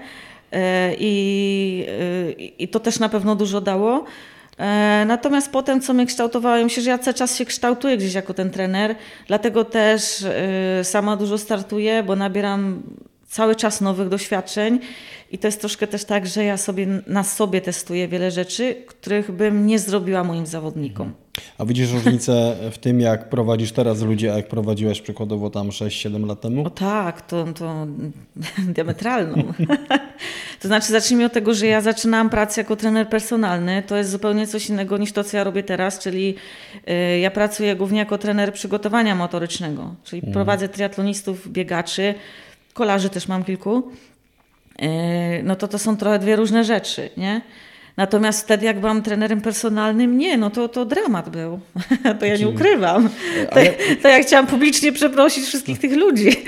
[0.52, 4.04] e, i, i to też na pewno dużo dało.
[5.06, 8.34] Natomiast potem, co mnie kształtowało, ja myślę, że ja cały czas się kształtuję gdzieś jako
[8.34, 8.94] ten trener,
[9.26, 10.24] dlatego też
[10.82, 12.82] sama dużo startuję, bo nabieram
[13.28, 14.80] cały czas nowych doświadczeń
[15.30, 19.32] i to jest troszkę też tak, że ja sobie na sobie testuję wiele rzeczy, których
[19.32, 21.12] bym nie zrobiła moim zawodnikom.
[21.58, 26.26] A widzisz różnicę w tym, jak prowadzisz teraz ludzi, a jak prowadziłeś przykładowo tam 6-7
[26.26, 26.66] lat temu?
[26.66, 27.86] O tak, to, to
[28.74, 29.52] diametralną.
[30.60, 33.82] to znaczy, zacznijmy od tego, że ja zaczynałam pracę jako trener personalny.
[33.86, 36.34] To jest zupełnie coś innego niż to, co ja robię teraz, czyli
[36.88, 40.34] y, ja pracuję głównie jako trener przygotowania motorycznego, czyli hmm.
[40.34, 42.14] prowadzę triatlonistów, biegaczy,
[42.74, 43.90] kolarzy też mam kilku,
[45.42, 47.40] no to to są trochę dwie różne rzeczy, nie?
[47.96, 51.60] Natomiast wtedy, jak byłam trenerem personalnym, nie, no to, to dramat był.
[52.20, 53.08] to ja nie ukrywam.
[53.50, 53.60] To,
[54.02, 56.30] to ja chciałam publicznie przeprosić wszystkich tych ludzi.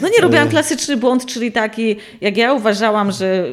[0.00, 3.44] No nie robiłam klasyczny błąd, czyli taki, jak ja uważałam, że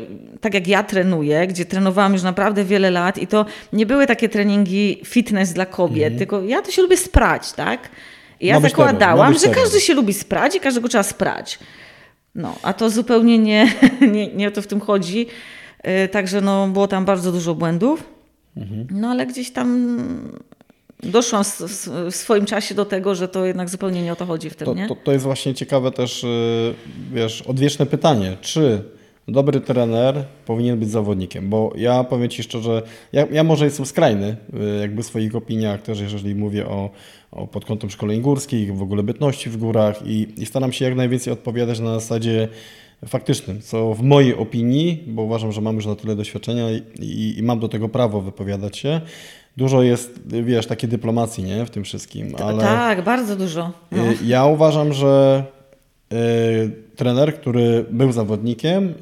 [0.41, 4.29] tak jak ja trenuję, gdzie trenowałam już naprawdę wiele lat i to nie były takie
[4.29, 6.19] treningi fitness dla kobiet, mm.
[6.19, 7.89] tylko ja to się lubię sprać, tak?
[8.39, 11.59] I ja zakładałam, że każdy się lubi sprać i każdego trzeba sprać.
[12.35, 13.73] No, a to zupełnie nie,
[14.13, 15.27] nie, nie o to w tym chodzi.
[16.05, 18.03] Y, także no, było tam bardzo dużo błędów.
[18.57, 18.87] Mhm.
[18.91, 19.97] No ale gdzieś tam
[21.03, 21.43] doszłam
[22.11, 24.65] w swoim czasie do tego, że to jednak zupełnie nie o to chodzi w tym,
[24.65, 24.87] to, nie?
[24.87, 26.73] To, to jest właśnie ciekawe też, y,
[27.13, 28.37] wiesz, odwieczne pytanie.
[28.41, 28.83] Czy
[29.27, 32.81] dobry trener powinien być zawodnikiem, bo ja powiem Ci szczerze,
[33.13, 34.37] ja, ja może jestem skrajny
[34.77, 36.89] y, jakby w swoich opiniach też, jeżeli mówię o,
[37.24, 40.95] o pod kątem szkoleń górskich, w ogóle bytności w górach i, i staram się jak
[40.95, 42.47] najwięcej odpowiadać na zasadzie
[43.07, 47.39] faktycznym, co w mojej opinii, bo uważam, że mam już na tyle doświadczenia i, i,
[47.39, 49.01] i mam do tego prawo wypowiadać się,
[49.57, 52.35] dużo jest, wiesz, takiej dyplomacji, nie, w tym wszystkim.
[52.43, 53.71] Ale tak, bardzo dużo.
[53.91, 54.03] No.
[54.25, 55.54] Ja uważam, że y,
[56.95, 58.93] trener, który był zawodnikiem,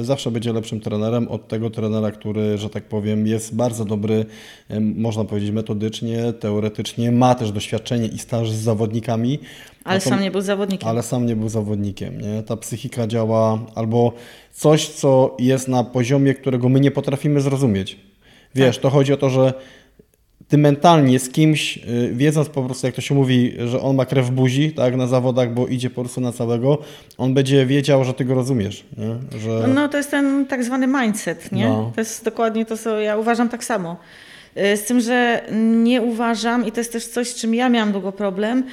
[0.00, 4.26] e, zawsze będzie lepszym trenerem od tego trenera, który, że tak powiem, jest bardzo dobry,
[4.68, 9.38] e, można powiedzieć, metodycznie, teoretycznie, ma też doświadczenie i staż z zawodnikami.
[9.84, 10.88] Ale to, sam nie był zawodnikiem.
[10.88, 12.20] Ale sam nie był zawodnikiem.
[12.20, 12.42] Nie?
[12.42, 14.12] Ta psychika działa albo
[14.52, 17.96] coś, co jest na poziomie, którego my nie potrafimy zrozumieć.
[18.54, 18.82] Wiesz, tak.
[18.82, 19.54] to chodzi o to, że
[20.48, 24.04] ty mentalnie z kimś, y, wiedząc po prostu, jak to się mówi, że on ma
[24.04, 26.78] krew w buzi, tak, na zawodach, bo idzie po prostu na całego,
[27.18, 28.84] on będzie wiedział, że ty go rozumiesz.
[28.96, 29.40] Nie?
[29.40, 29.68] Że...
[29.74, 31.68] No to jest ten tak zwany mindset, nie?
[31.68, 31.92] No.
[31.94, 33.96] To jest dokładnie to, co ja uważam tak samo.
[34.56, 35.42] Y, z tym, że
[35.82, 38.64] nie uważam, i to jest też coś, z czym ja miałam długo problem,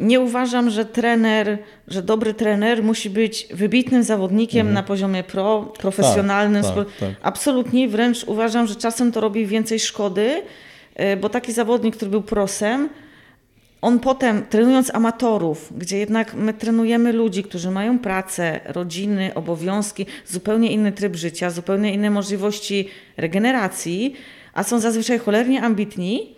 [0.00, 1.58] nie uważam, że trener,
[1.88, 4.74] że dobry trener musi być wybitnym zawodnikiem mhm.
[4.74, 6.62] na poziomie pro, profesjonalnym.
[6.62, 7.10] Tak, tak, tak.
[7.22, 10.42] Absolutnie, wręcz uważam, że czasem to robi więcej szkody,
[10.94, 12.88] e, bo taki zawodnik, który był prosem,
[13.84, 20.72] on potem, trenując amatorów, gdzie jednak my trenujemy ludzi, którzy mają pracę, rodziny, obowiązki, zupełnie
[20.72, 24.14] inny tryb życia, zupełnie inne możliwości regeneracji,
[24.54, 26.33] a są zazwyczaj cholernie ambitni,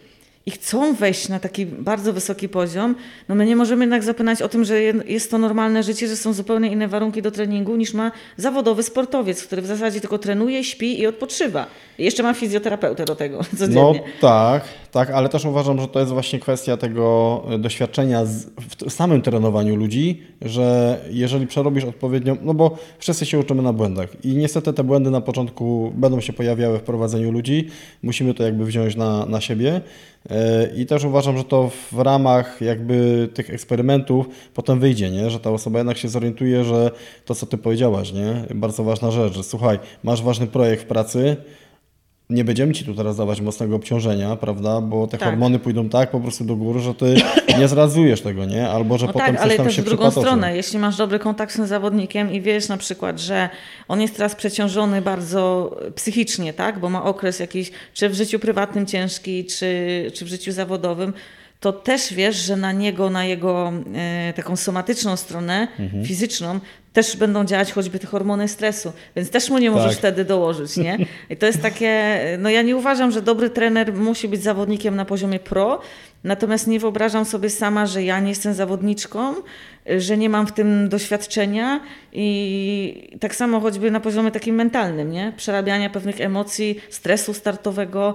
[0.47, 2.95] i chcą wejść na taki bardzo wysoki poziom,
[3.29, 6.33] no my nie możemy jednak zapominać o tym, że jest to normalne życie, że są
[6.33, 11.01] zupełnie inne warunki do treningu niż ma zawodowy sportowiec, który w zasadzie tylko trenuje, śpi
[11.01, 11.67] i odpoczywa.
[11.99, 13.83] I jeszcze ma fizjoterapeutę do tego codziennie.
[13.83, 18.25] No tak, tak, ale też uważam, że to jest właśnie kwestia tego e, doświadczenia
[18.87, 24.25] w samym trenowaniu ludzi, że jeżeli przerobisz odpowiednio, no bo wszyscy się uczymy na błędach
[24.25, 27.69] i niestety te błędy na początku będą się pojawiały w prowadzeniu ludzi,
[28.03, 29.81] musimy to jakby wziąć na, na siebie.
[30.31, 35.31] E, I też uważam, że to w ramach jakby tych eksperymentów potem wyjdzie, nie?
[35.31, 36.91] że ta osoba jednak się zorientuje, że
[37.25, 38.45] to, co ty powiedziałaś, nie?
[38.55, 41.37] bardzo ważna rzecz, że słuchaj, masz ważny projekt w pracy,
[42.31, 44.81] nie będziemy ci tu teraz dawać mocnego obciążenia, prawda?
[44.81, 45.29] Bo te tak.
[45.29, 47.15] hormony pójdą tak po prostu do góry, że ty
[47.59, 48.69] nie zrazujesz tego, nie?
[48.69, 51.53] Albo że no potem tak, coś tam się w drugą stronę, jeśli masz dobry kontakt
[51.53, 53.49] z tym zawodnikiem i wiesz na przykład, że
[53.89, 56.79] on jest teraz przeciążony bardzo psychicznie, tak?
[56.79, 61.13] Bo ma okres jakiś, czy w życiu prywatnym ciężki, czy, czy w życiu zawodowym,
[61.61, 66.05] to też wiesz, że na niego, na jego e, taką somatyczną stronę, mhm.
[66.05, 66.61] fizyczną,
[66.97, 69.99] też będą działać choćby te hormony stresu, więc też mu nie możesz tak.
[69.99, 70.99] wtedy dołożyć, nie?
[71.31, 75.05] I to jest takie, no ja nie uważam, że dobry trener musi być zawodnikiem na
[75.05, 75.81] poziomie pro,
[76.25, 79.35] natomiast nie wyobrażam sobie sama, że ja nie jestem zawodniczką,
[79.99, 81.81] że nie mam w tym doświadczenia
[82.13, 85.33] i tak samo choćby na poziomie takim mentalnym, nie?
[85.37, 88.15] Przerabiania pewnych emocji, stresu startowego,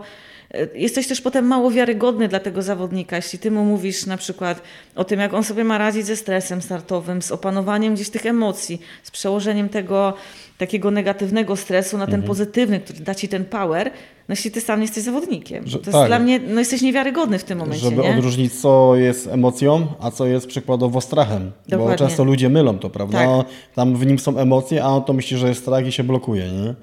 [0.76, 4.62] Jesteś też potem mało wiarygodny dla tego zawodnika, jeśli ty mu mówisz na przykład
[4.96, 8.82] o tym, jak on sobie ma radzić ze stresem startowym, z opanowaniem gdzieś tych emocji,
[9.04, 10.14] z przełożeniem tego
[10.58, 12.28] takiego negatywnego stresu na ten mhm.
[12.28, 13.92] pozytywny, który da ci ten power,
[14.30, 15.68] no jeśli ty sam nie jesteś zawodnikiem.
[15.68, 16.08] Że, to jest tak.
[16.08, 17.86] dla mnie, no jesteś niewiarygodny w tym momencie.
[17.86, 18.10] Żeby nie?
[18.10, 21.52] odróżnić, co jest emocją, a co jest przykładowo strachem.
[21.68, 21.98] Dokładnie.
[21.98, 23.18] Bo często ludzie mylą to, prawda?
[23.18, 23.48] Tak.
[23.76, 26.52] Tam w nim są emocje, a on to myśli, że jest strach i się blokuje,
[26.52, 26.76] nie?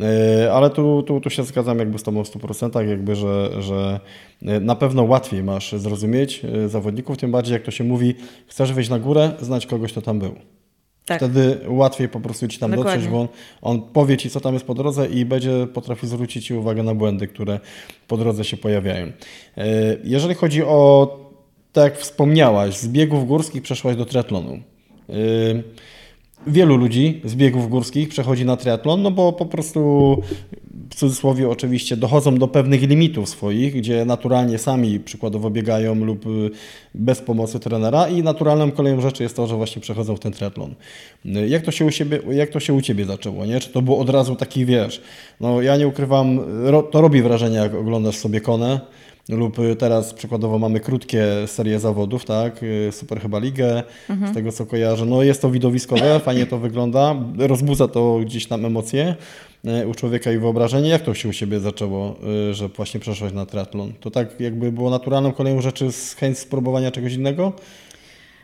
[0.00, 4.00] E, ale tu, tu, tu się zgadzam jakby z Tobą w 100%, jakby, że, że
[4.42, 8.14] e, na pewno łatwiej masz zrozumieć e, zawodników, tym bardziej jak to się mówi,
[8.46, 10.34] chcesz wejść na górę, znać kogoś, kto tam był.
[11.04, 11.18] Tak.
[11.18, 12.92] Wtedy łatwiej po prostu Ci tam Dokładnie.
[12.92, 13.28] dotrzeć, bo on,
[13.62, 16.94] on, powie Ci, co tam jest po drodze i będzie potrafił zwrócić Ci uwagę na
[16.94, 17.60] błędy, które
[18.08, 19.12] po drodze się pojawiają.
[20.04, 21.16] Jeżeli chodzi o,
[21.72, 24.58] tak jak wspomniałaś, z biegów górskich przeszłaś do triatlonu.
[26.46, 29.80] Wielu ludzi z biegów górskich przechodzi na triatlon, no bo po prostu
[30.90, 36.50] w cudzysłowie oczywiście dochodzą do pewnych limitów swoich, gdzie naturalnie sami przykładowo biegają lub y,
[36.94, 40.74] bez pomocy trenera i naturalną koleją rzeczy jest to, że właśnie przechodzą w ten triatlon.
[41.24, 43.46] Jak to się u, siebie, jak to się u Ciebie zaczęło?
[43.46, 43.60] Nie?
[43.60, 45.00] Czy to było od razu taki, wiesz,
[45.40, 46.40] no ja nie ukrywam,
[46.90, 48.80] to robi wrażenie jak oglądasz sobie konę,
[49.28, 52.62] lub y, teraz przykładowo mamy krótkie serie zawodów, tak?
[52.62, 54.32] Y, Super chyba ligę, mhm.
[54.32, 55.06] z tego co kojarzę.
[55.06, 59.14] No jest to widowiskowe, fajnie to wygląda, rozbudza to gdzieś tam emocje
[59.82, 60.88] y, u człowieka i wyobrażenie.
[60.88, 62.16] Jak to się u siebie zaczęło,
[62.52, 63.92] że właśnie przeszłaś na triatlon?
[64.00, 67.52] To tak jakby było naturalną kolejną rzeczy z chęć spróbowania czegoś innego?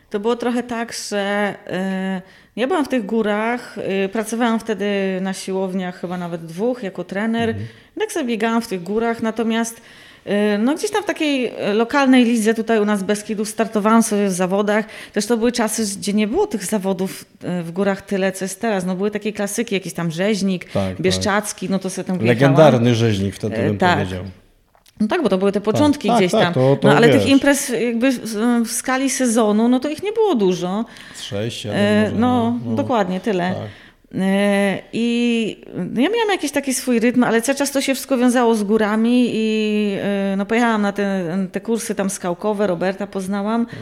[0.09, 4.85] To było trochę tak, że yy, ja byłam w tych górach, yy, pracowałam wtedy
[5.21, 7.49] na siłowniach, chyba nawet dwóch, jako trener.
[7.49, 7.67] Mhm.
[7.99, 9.81] Tak sobie biegałam w tych górach, natomiast
[10.59, 14.31] no gdzieś tam w takiej y, lokalnej lidze tutaj u nas Beskidu startowałam sobie w
[14.31, 14.85] zawodach.
[15.13, 17.25] Też to były czasy, gdzie nie było tych zawodów
[17.59, 18.85] y, w górach tyle, co jest teraz.
[18.85, 21.71] No były takie klasyki, jakiś tam rzeźnik, tak, Bieszczacki, tak.
[21.71, 23.97] no to sobie tam Legendarny rzeźnik wtedy bym tak.
[23.97, 24.23] powiedział.
[24.99, 26.53] No tak, bo to były te początki tak, gdzieś tak, tam.
[26.53, 27.17] To, to no ale wiesz.
[27.17, 28.11] tych imprez jakby
[28.65, 30.85] w skali sezonu, no to ich nie było dużo.
[31.21, 33.49] Sześć, e, no, no, no, dokładnie, tyle.
[33.49, 33.84] Tak.
[34.93, 38.55] I no ja miałam jakiś taki swój rytm, ale cały czas to się wszystko wiązało
[38.55, 43.61] z górami i e, no pojechałam na te, te kursy tam skałkowe, Roberta poznałam.
[43.61, 43.79] Mhm.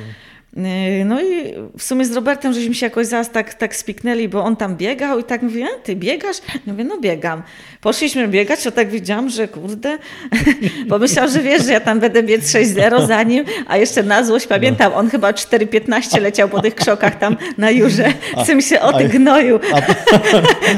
[0.57, 4.43] Yy, no i w sumie z Robertem żeśmy się jakoś zaraz tak, tak spiknęli, bo
[4.43, 6.37] on tam biegał i tak mówię, ty biegasz?
[6.53, 7.43] Ja mówię, no biegam.
[7.81, 9.97] Poszliśmy biegać, to tak widziałam, że kurde,
[10.89, 14.47] pomyślał, że wiesz, że ja tam będę biec 6-0 za nim, a jeszcze na złość
[14.47, 18.13] pamiętam, on chyba 4-15 leciał po tych krzokach tam na Jurze,
[18.43, 19.59] w tym się od gnoju.
[19.73, 19.77] A,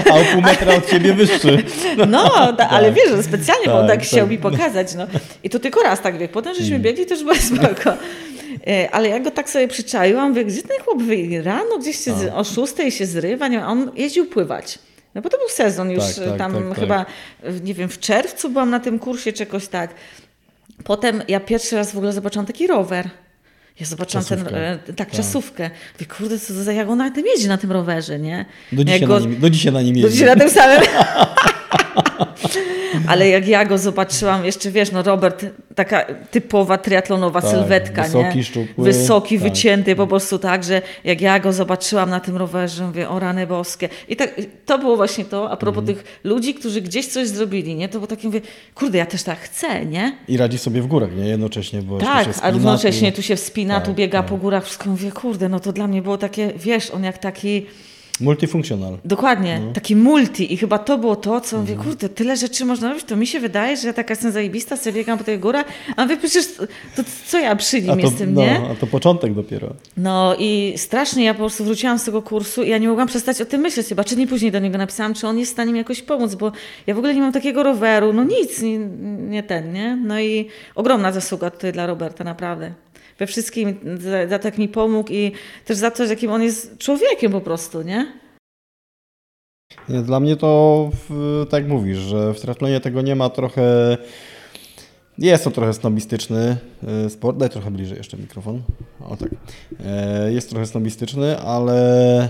[0.10, 1.64] a, o pół metra od ciebie wyższy.
[2.08, 2.96] No, ta, ale tak.
[2.96, 4.96] wiesz, że specjalnie, tak, bo on tak, tak chciał mi pokazać.
[4.96, 5.08] No.
[5.44, 6.34] I to tylko raz tak biegł.
[6.34, 6.82] Potem żeśmy hmm.
[6.82, 7.98] biegli, też było spoko.
[8.68, 11.42] E, ale ja go tak sobie przyczaiłam, mówię, gdzie ten chłop wyjdzie?
[11.42, 14.80] Rano gdzieś się z, o szóstej się zrywa, nie, on jeździł pływać.
[15.16, 16.80] No bo to był sezon już tak, tak, tam tak, tak.
[16.80, 17.06] chyba,
[17.64, 19.94] nie wiem, w czerwcu byłam na tym kursie czy jakoś tak.
[20.84, 23.10] Potem ja pierwszy raz w ogóle zobaczyłam taki rower.
[23.80, 24.50] Ja zobaczyłam czasówkę.
[24.50, 25.70] ten, e, tak, tak, czasówkę.
[25.94, 28.46] Mówię, kurde, co za, jak on na tym jeździ, na tym rowerze, nie?
[28.72, 30.04] Do dzisiaj, go, na, nim, do dzisiaj na nim jeździ.
[30.04, 30.82] Do dzisiaj na tym samym.
[33.08, 38.38] ale jak ja go zobaczyłam, jeszcze wiesz, no Robert, taka typowa triatlonowa tak, sylwetka, wysoki,
[38.38, 38.44] nie?
[38.44, 39.44] Szczupły, wysoki, tak.
[39.44, 43.48] wycięty, po prostu tak, że jak ja go zobaczyłam na tym rowerze, mówię, o rany
[43.48, 43.90] boskie.
[44.10, 45.98] I tak, to było właśnie to, a propos mhm.
[45.98, 47.90] tych ludzi, którzy gdzieś coś zrobili, nie?
[47.90, 48.42] To było takie, mówię,
[48.76, 50.18] kurde, ja też tak chcę, nie?
[50.28, 51.28] I radzi sobie w górach, nie?
[51.28, 54.30] Jednocześnie, bo Tak, a równocześnie tu się wspina, tak, tu biega tak.
[54.30, 57.66] po górach, wszystko mówię, kurde, no to dla mnie było takie, wiesz, on jak taki
[58.20, 58.98] Multifunkcjonal.
[59.06, 59.74] Dokładnie, no.
[59.74, 61.90] taki multi i chyba to było to, co mówię, mhm.
[61.90, 64.94] kurde, tyle rzeczy można robić, to mi się wydaje, że ja taka jestem zajebista, sobie
[64.94, 66.64] biegam po tej górach, a wy przecież, to,
[66.96, 68.62] to co ja przy nim to, jestem, no, nie?
[68.72, 69.74] A to początek dopiero.
[69.98, 73.42] No i strasznie ja po prostu wróciłam z tego kursu i ja nie mogłam przestać
[73.42, 75.72] o tym myśleć, chyba czy nie później do niego napisałam, czy on jest w stanie
[75.72, 76.52] mi jakoś pomóc, bo
[76.88, 78.78] ja w ogóle nie mam takiego roweru, no nic, nie,
[79.18, 79.96] nie ten, nie?
[79.96, 82.72] No i ogromna zasługa tutaj dla Roberta, naprawdę
[83.20, 85.32] we wszystkim, za, za to, jak mi pomógł i
[85.66, 88.14] też za to, jakim on jest człowiekiem po prostu, nie?
[89.90, 90.90] Nie, dla mnie to,
[91.50, 93.98] tak mówisz, że w triathlonie tego nie ma trochę...
[95.18, 96.58] Jest to trochę snobistyczny
[97.06, 97.38] e, sport.
[97.38, 98.62] Daj trochę bliżej jeszcze mikrofon.
[99.10, 99.30] O tak.
[99.86, 102.30] E, jest trochę snobistyczny, ale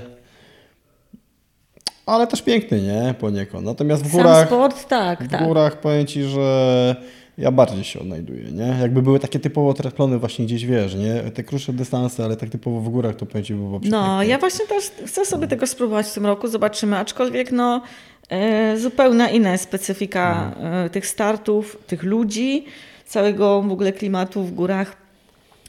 [2.06, 3.16] ale też piękny, nie?
[3.20, 3.66] Poniekąd.
[3.66, 4.38] Natomiast w górach.
[4.38, 5.24] Sam sport, tak.
[5.24, 5.48] W tak.
[5.48, 6.96] górach powiem ci, że
[7.38, 8.78] ja bardziej się odnajduję, nie?
[8.82, 11.32] Jakby były takie typowo triathlony właśnie gdzieś, wiesz, nie?
[11.32, 14.92] Te krótsze dystanse, ale tak typowo w górach to będzie było No, ja właśnie też
[15.06, 17.82] chcę sobie tego spróbować w tym roku, zobaczymy, aczkolwiek no
[18.30, 20.90] e, zupełnie inna specyfika no.
[20.90, 22.66] tych startów, tych ludzi,
[23.06, 24.98] całego w ogóle klimatu w górach.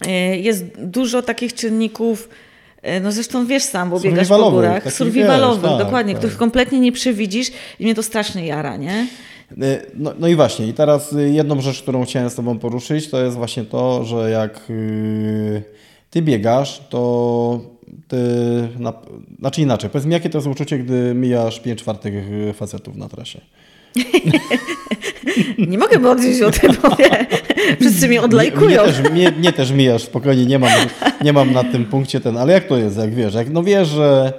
[0.06, 2.28] E, jest dużo takich czynników,
[3.02, 6.20] no zresztą wiesz sam, bo biegasz po górach, survivalowych, tak, dokładnie, tak.
[6.20, 7.48] których kompletnie nie przewidzisz
[7.80, 9.06] i mnie to strasznie jara, nie?
[9.52, 13.10] Y, no, no, i właśnie, i teraz y, jedną rzecz, którą chciałem z Tobą poruszyć,
[13.10, 15.62] to jest właśnie to, że jak y,
[16.10, 17.60] Ty biegasz, to
[18.08, 18.18] Ty,
[18.78, 18.92] na,
[19.38, 22.14] znaczy inaczej, powiedz mi, jakie to jest uczucie, gdy mijasz 5 czwartych
[22.54, 23.40] facetów na trasie?
[25.70, 26.96] nie mogę by odnieść o tym, bo
[27.80, 28.82] wszyscy mnie odlajkują.
[28.82, 30.70] Mnie, mnie, też, mnie, mnie, też mijasz, spokojnie, nie mam,
[31.24, 33.88] nie mam na tym punkcie ten, ale jak to jest, jak wiesz, jak no wiesz,
[33.88, 34.32] że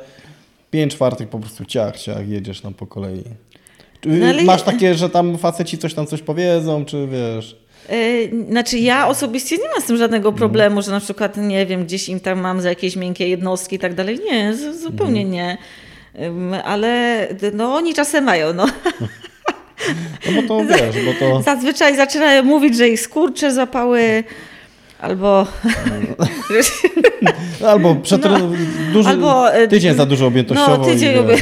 [0.72, 3.24] 5 czwartych po prostu ciach, ciach, jedziesz tam po kolei.
[4.08, 4.43] No, ale...
[4.43, 7.56] Masz takie, że tam faceci coś tam coś powiedzą, czy wiesz...
[7.89, 11.86] Yy, znaczy ja osobiście nie mam z tym żadnego problemu, że na przykład, nie wiem,
[11.86, 14.20] gdzieś im tam mam za jakieś miękkie jednostki i tak dalej.
[14.32, 15.32] Nie, zupełnie mhm.
[15.32, 15.58] nie.
[16.63, 18.65] ale no oni czasem mają, no.
[20.26, 21.41] No bo to wiesz, bo to...
[21.41, 24.24] Zazwyczaj zaczynają mówić, że ich skurcze zapały
[25.00, 25.48] Albo.
[27.72, 28.34] Albo przetren...
[28.34, 28.50] no,
[28.93, 29.10] duży...
[29.10, 30.78] albo e, tydzień za dużo objętościowo.
[30.78, 31.34] No, tydzień i, no.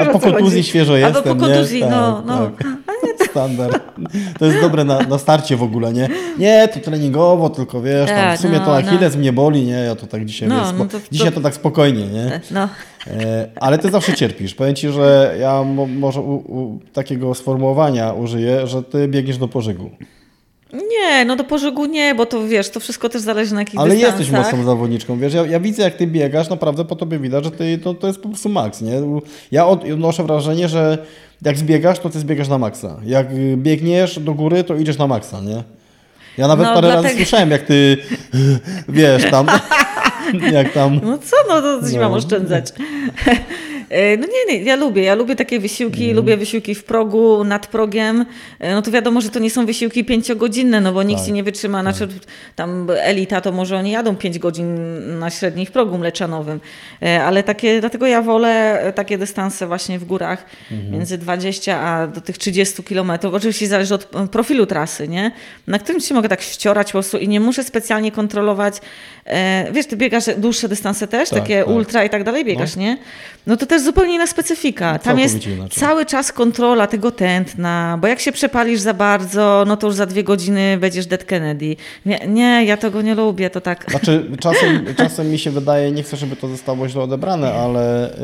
[0.00, 1.16] A po kontuzji świeżo jestem.
[1.16, 1.88] Albo po kontuzji, nie?
[1.90, 2.16] no.
[2.16, 2.50] Tak, no.
[2.58, 2.80] Tak.
[3.30, 3.82] Standard.
[4.38, 6.08] To jest dobre na, na starcie w ogóle, nie?
[6.38, 9.20] Nie, to treningowo, tylko wiesz, tam, w tak, sumie no, to Achilles no.
[9.20, 9.72] mnie boli, nie?
[9.72, 12.34] Ja to tak dzisiaj no, wiesz, no to, Dzisiaj to tak spokojnie, nie?
[12.34, 12.68] E, no.
[13.06, 14.54] E, ale ty zawsze cierpisz.
[14.54, 19.48] Powiem ci, że ja mo, może u, u, takiego sformułowania użyję, że ty biegniesz do
[19.48, 19.90] pożegu.
[20.72, 23.90] Nie, no do pożegu nie, bo to wiesz, to wszystko też zależy na jakich Ale
[23.90, 24.20] dystansach.
[24.20, 27.50] jesteś mocną zawodniczką, wiesz, ja, ja, widzę jak ty biegasz, naprawdę po tobie widać, że
[27.50, 28.92] ty, to, to jest po prostu maks, nie?
[29.50, 30.98] Ja odnoszę wrażenie, że
[31.42, 33.00] jak zbiegasz, to ty zbiegasz na maksa.
[33.04, 35.62] Jak biegniesz do góry, to idziesz na maksa, nie?
[36.38, 37.02] Ja nawet no, parę dlatego...
[37.02, 37.96] razy słyszałem, jak ty,
[38.88, 39.46] wiesz, tam...
[40.52, 41.00] jak tam...
[41.02, 42.00] No co, no to coś no.
[42.00, 42.72] mam oszczędzać.
[43.90, 46.16] E, no nie, nie, ja lubię, ja lubię takie wysiłki, mm.
[46.16, 48.26] lubię wysiłki w progu, nad progiem.
[48.58, 51.26] E, no to wiadomo, że to nie są wysiłki pięciogodzinne, no bo nikt tak.
[51.26, 51.94] się nie wytrzyma, tak.
[51.94, 52.14] znaczy
[52.56, 54.78] tam elita to może oni jadą pięć godzin
[55.18, 56.60] na średniej w progu mleczanowym,
[57.02, 60.90] e, ale takie, dlatego ja wolę takie dystanse właśnie w górach, mm.
[60.90, 63.34] między 20 a do tych 30 kilometrów.
[63.34, 65.30] Oczywiście zależy od profilu trasy, nie?
[65.66, 68.74] Na którym się mogę tak ściorać po prostu i nie muszę specjalnie kontrolować.
[69.72, 71.68] Wiesz, ty biegasz dłuższe dystanse też, tak, takie tak.
[71.68, 72.82] ultra i tak dalej biegasz, no.
[72.82, 72.98] nie?
[73.46, 74.98] No to też jest zupełnie inna specyfika.
[74.98, 75.80] Tam jest inaczej.
[75.80, 80.06] cały czas kontrola tego tętna, bo jak się przepalisz za bardzo, no to już za
[80.06, 81.76] dwie godziny będziesz Dead Kennedy.
[82.06, 83.86] Nie, nie ja tego nie lubię, to tak.
[83.90, 88.14] Znaczy, czasem, czasem mi się wydaje, nie chcę, żeby to zostało źle odebrane, ale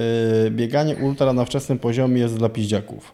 [0.45, 3.13] yy, bieganie ultra na wczesnym poziomie jest dla piździaków.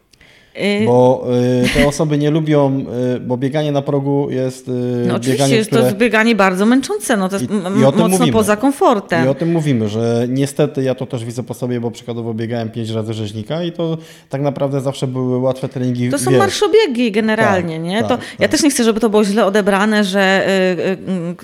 [0.57, 1.27] Y, bo
[1.63, 2.85] y, te osoby nie lubią,
[3.15, 4.71] y, bo bieganie na progu jest y,
[5.07, 5.91] no oczywiście bieganie, jest które...
[5.91, 8.31] to bieganie bardzo męczące, no to jest I, i mocno mówimy.
[8.31, 9.25] poza komfortem.
[9.25, 12.69] I o tym mówimy, że niestety ja to też widzę po sobie, bo przykładowo biegałem
[12.69, 13.97] pięć razy rzeźnika i to
[14.29, 16.09] tak naprawdę zawsze były łatwe treningi.
[16.09, 16.39] To są wiesz.
[16.39, 17.99] marszobiegi generalnie, tak, nie?
[17.99, 18.25] Tak, to, tak.
[18.39, 20.47] Ja też nie chcę, żeby to było źle odebrane, że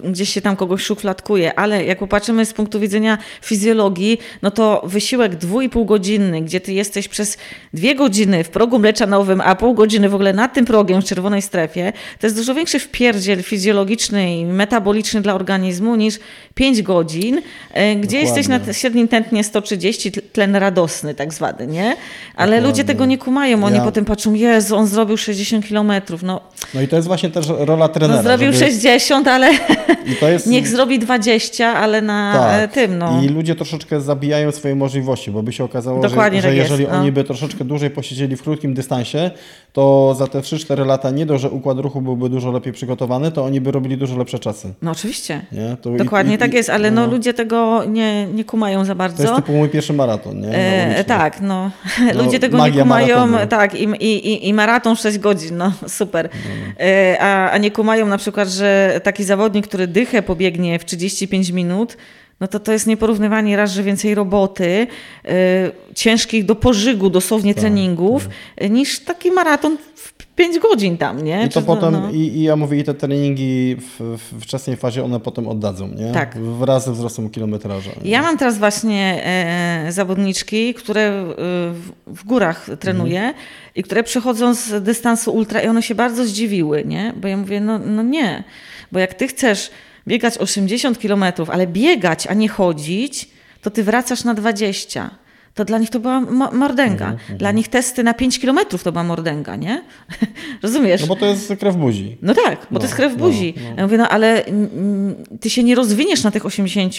[0.04, 5.36] gdzieś się tam kogoś szufladkuje, ale jak popatrzymy z punktu widzenia fizjologii, no to wysiłek
[5.36, 7.38] dwu i pół godzinny, gdzie ty jesteś przez
[7.74, 11.06] dwie godziny w progu mlecznym meczanowym, a pół godziny w ogóle nad tym progiem w
[11.06, 16.20] czerwonej strefie, to jest dużo większy wpierdziel fizjologiczny i metaboliczny dla organizmu niż
[16.56, 17.42] 5 godzin,
[17.74, 18.20] e, gdzie Dokładnie.
[18.20, 21.84] jesteś na średnim tętnie 130, tlen radosny tak zwany, nie?
[21.84, 21.96] Ale
[22.52, 22.62] Dokładnie.
[22.62, 23.84] ludzie tego nie kumają, oni ja...
[23.84, 26.24] potem patrzą, Jezu, on zrobił 60 kilometrów.
[26.24, 26.42] No,
[26.74, 28.16] no i to jest właśnie też rola trenera.
[28.16, 28.66] No, zrobił żeby...
[28.66, 29.52] 60, ale
[30.22, 30.48] jest...
[30.54, 32.72] niech zrobi 20, ale na tak.
[32.72, 32.98] tym.
[32.98, 33.22] No.
[33.24, 36.82] I ludzie troszeczkę zabijają swoje możliwości, bo by się okazało, Dokładnie że, tak że jeżeli
[36.82, 37.00] jest, no.
[37.00, 38.89] oni by troszeczkę dłużej posiedzieli w krótkim dystansie,
[39.74, 43.46] to za te 3-4 lata nie dość, że układ ruchu byłby dużo lepiej przygotowany, to
[43.46, 44.74] oni by robili dużo lepsze czasy.
[44.82, 45.42] No oczywiście.
[45.98, 49.18] Dokładnie i, tak jest, ale no, no, ludzie tego nie, nie kumają za bardzo.
[49.18, 50.56] To jest typu mój pierwszy maraton, nie?
[50.98, 51.72] E, tak, no.
[52.14, 52.24] no.
[52.24, 53.50] Ludzie tego nie kumają, maratonu.
[53.50, 56.30] tak, i, i, i maraton 6 godzin, no super.
[56.34, 56.86] No.
[56.86, 61.50] E, a, a nie kumają na przykład, że taki zawodnik, który dychę pobiegnie w 35
[61.50, 61.98] minut,
[62.40, 64.88] no to to jest nieporównywanie raz, że więcej roboty,
[65.24, 65.32] yy,
[65.96, 68.72] ciężkich do pożygu dosłownie tak, treningów, tak.
[68.72, 71.46] niż taki maraton w 5 godzin tam, nie?
[71.46, 72.12] I to Czy, potem, no, no.
[72.12, 76.12] I, I, ja mówię, i te treningi w, w wczesnej fazie one potem oddadzą, nie?
[76.12, 76.38] Tak.
[76.38, 77.92] Wraz ze wzrostem kilometraża.
[78.04, 78.12] Nie?
[78.12, 81.12] Ja mam teraz właśnie e, zawodniczki, które
[81.74, 83.36] w, w górach trenuję mhm.
[83.76, 87.14] i które przechodzą z dystansu ultra i one się bardzo zdziwiły, nie?
[87.22, 88.44] Bo ja mówię, no, no nie,
[88.92, 89.72] bo jak ty chcesz
[90.10, 93.30] biegać 80 kilometrów, ale biegać, a nie chodzić,
[93.62, 95.10] to ty wracasz na 20
[95.54, 97.06] to dla nich to była mordęga.
[97.06, 97.38] Mhm, mhm.
[97.38, 99.84] Dla nich testy na 5 kilometrów to była mordęga, nie?
[100.64, 101.02] Rozumiesz?
[101.02, 102.18] No bo to jest krew buzi.
[102.22, 103.54] No tak, bo no, to jest krew no, buzi.
[103.58, 103.76] No, no.
[103.78, 104.44] Ja mówię, no ale
[105.40, 106.94] ty się nie rozwiniesz na tych 80,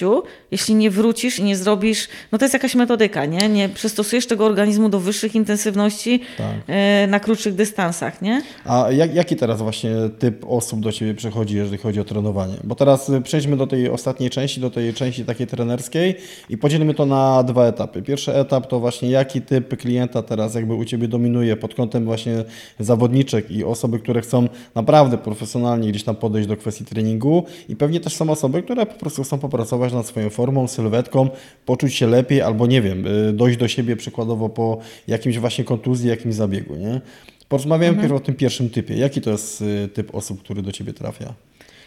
[0.51, 3.49] jeśli nie wrócisz i nie zrobisz, no to jest jakaś metodyka, nie?
[3.49, 6.47] Nie przystosujesz tego organizmu do wyższych intensywności tak.
[6.67, 8.43] E, na krótszych dystansach, nie?
[8.65, 12.55] A jak, jaki teraz właśnie typ osób do ciebie przychodzi, jeżeli chodzi o trenowanie?
[12.65, 16.17] Bo teraz przejdźmy do tej ostatniej części, do tej części takiej trenerskiej
[16.49, 18.03] i podzielimy to na dwa etapy.
[18.03, 22.45] Pierwszy etap to właśnie jaki typ klienta teraz jakby u Ciebie dominuje pod kątem właśnie
[22.79, 28.01] zawodniczek i osoby, które chcą naprawdę profesjonalnie gdzieś tam podejść do kwestii treningu i pewnie
[28.01, 31.29] też są osoby, które po prostu chcą popracować nad swoją formą, sylwetką,
[31.67, 36.09] poczuć się lepiej albo nie wiem, y, dojść do siebie przykładowo po jakimś właśnie kontuzji,
[36.09, 37.01] jakimś zabiegu, nie?
[37.49, 38.13] Porozmawiamy mhm.
[38.13, 38.97] o tym pierwszym typie.
[38.97, 41.35] Jaki to jest y, typ osób, który do Ciebie trafia?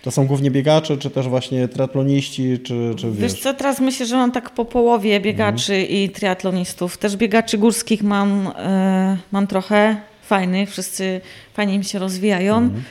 [0.03, 3.17] To są głównie biegacze, czy też właśnie triatloniści, czy, czy wiesz?
[3.17, 5.91] Wiesz co, teraz myślę, że mam tak po połowie biegaczy mhm.
[5.91, 6.97] i triatlonistów.
[6.97, 11.21] Też biegaczy górskich mam, e, mam trochę fajnych, wszyscy
[11.53, 12.57] fajnie mi się rozwijają.
[12.57, 12.83] Mhm.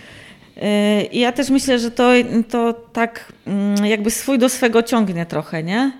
[0.57, 2.11] E, I ja też myślę, że to,
[2.51, 5.92] to tak mm, jakby swój do swego ciągnie trochę, nie?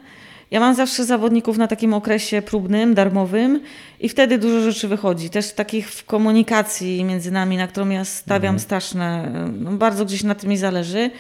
[0.53, 3.61] Ja mam zawsze zawodników na takim okresie próbnym, darmowym
[4.01, 5.31] i wtedy dużo rzeczy wychodzi.
[5.31, 8.59] Też takich w komunikacji między nami, na którą ja stawiam mhm.
[8.59, 11.11] straszne, no bardzo gdzieś na tym mi zależy.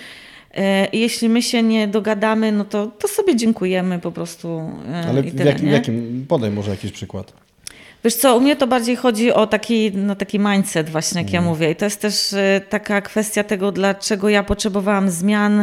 [0.54, 4.70] E, I jeśli my się nie dogadamy, no to, to sobie dziękujemy po prostu.
[4.92, 7.41] E, Ale w, tyle, jakim, jakim, podaj może jakiś przykład.
[8.04, 11.34] Wiesz co, u mnie to bardziej chodzi o taki, no, taki mindset właśnie, jak mm.
[11.34, 11.70] ja mówię.
[11.70, 15.60] I to jest też y, taka kwestia tego, dlaczego ja potrzebowałam zmian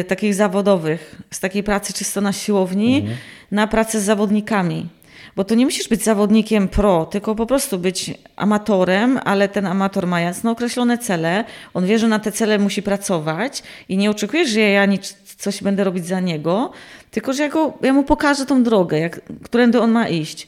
[0.00, 3.16] y, takich zawodowych, z takiej pracy czysto na siłowni, mm.
[3.50, 4.88] na pracę z zawodnikami.
[5.36, 10.06] Bo to nie musisz być zawodnikiem pro, tylko po prostu być amatorem, ale ten amator
[10.06, 11.44] ma jasno określone cele,
[11.74, 15.62] on wie, że na te cele musi pracować i nie oczekujesz, że ja nic, coś
[15.62, 16.70] będę robić za niego,
[17.10, 20.46] tylko że ja, go, ja mu pokażę tą drogę, jak, którędy on ma iść.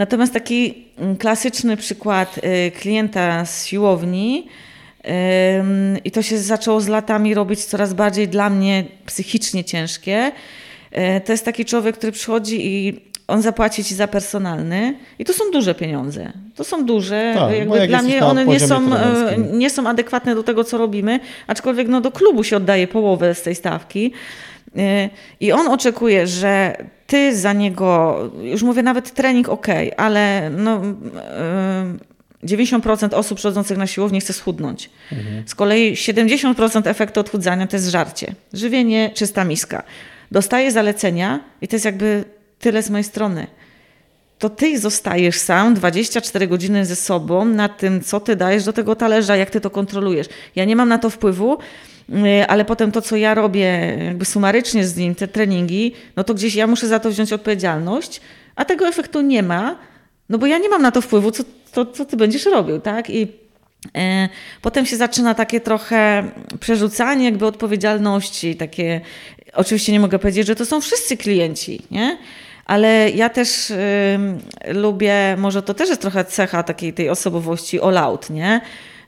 [0.00, 4.46] Natomiast taki mm, klasyczny przykład y, klienta z siłowni,
[6.04, 10.32] i to się zaczęło z latami robić coraz bardziej dla mnie psychicznie ciężkie.
[10.92, 15.32] Y, to jest taki człowiek, który przychodzi i on zapłaci ci za personalny i to
[15.32, 16.32] są duże pieniądze.
[16.56, 17.32] To są duże.
[17.38, 21.20] Tak, jakby dla mnie one nie są, e, nie są adekwatne do tego, co robimy,
[21.46, 24.12] aczkolwiek no, do klubu się oddaje połowę z tej stawki.
[24.76, 30.82] E, I on oczekuje, że ty za niego, już mówię nawet trening ok, ale no,
[32.44, 34.90] 90% e, osób przychodzących na siłownię chce schudnąć.
[35.12, 35.48] Mhm.
[35.48, 38.34] Z kolei 70% efektu odchudzania to jest żarcie.
[38.52, 39.82] Żywienie, czysta miska.
[40.30, 42.24] Dostaje zalecenia i to jest jakby
[42.58, 43.46] tyle z mojej strony.
[44.40, 48.96] To ty zostajesz sam 24 godziny ze sobą na tym, co ty dajesz do tego
[48.96, 50.26] talerza, jak ty to kontrolujesz.
[50.56, 51.58] Ja nie mam na to wpływu,
[52.08, 56.34] y, ale potem to, co ja robię jakby sumarycznie z nim, te treningi, no to
[56.34, 58.20] gdzieś ja muszę za to wziąć odpowiedzialność,
[58.56, 59.76] a tego efektu nie ma,
[60.28, 63.10] no bo ja nie mam na to wpływu, co, to, co ty będziesz robił, tak?
[63.10, 63.32] I
[63.96, 64.28] e,
[64.62, 66.30] Potem się zaczyna takie trochę
[66.60, 69.00] przerzucanie jakby odpowiedzialności, takie,
[69.52, 72.18] oczywiście nie mogę powiedzieć, że to są wszyscy klienci, nie?
[72.70, 73.72] Ale ja też
[74.68, 78.60] lubię, może to też jest trochę cecha takiej tej osobowości all out, nie?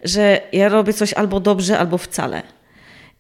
[0.05, 2.43] Że ja robię coś albo dobrze, albo wcale.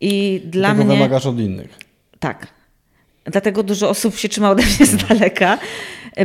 [0.01, 0.95] I dla Tego mnie...
[0.95, 1.79] wymagasz od innych.
[2.19, 2.47] Tak.
[3.25, 5.59] Dlatego dużo osób się trzyma ode mnie z daleka,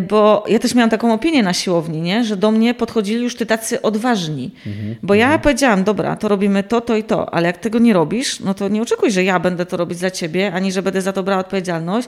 [0.10, 2.24] bo ja też miałam taką opinię na siłowni, nie?
[2.24, 4.52] że do mnie podchodzili już ty tacy odważni.
[4.68, 4.96] Mhm.
[5.04, 5.42] Bo ja mhm.
[5.42, 8.68] powiedziałam, dobra, to robimy to, to i to, ale jak tego nie robisz, no to
[8.68, 11.42] nie oczekuj, że ja będę to robić za ciebie, ani że będę za to brała
[11.42, 12.08] odpowiedzialność.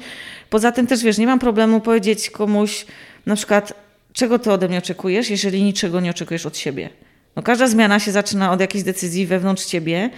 [0.49, 2.85] Poza tym też, wiesz, nie mam problemu powiedzieć komuś
[3.25, 3.73] na przykład,
[4.13, 6.89] czego ty ode mnie oczekujesz, jeżeli niczego nie oczekujesz od siebie.
[7.35, 10.09] No każda zmiana się zaczyna od jakiejś decyzji wewnątrz ciebie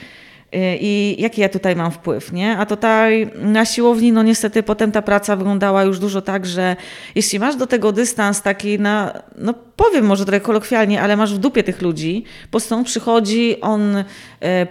[0.54, 2.58] i jaki ja tutaj mam wpływ, nie?
[2.58, 6.76] A tutaj na siłowni, no niestety potem ta praca wyglądała już dużo tak, że
[7.16, 11.38] jeśli masz do tego dystans taki na, no powiem może trochę kolokwialnie, ale masz w
[11.38, 14.06] dupie tych ludzi, po prostu przychodzi, on y,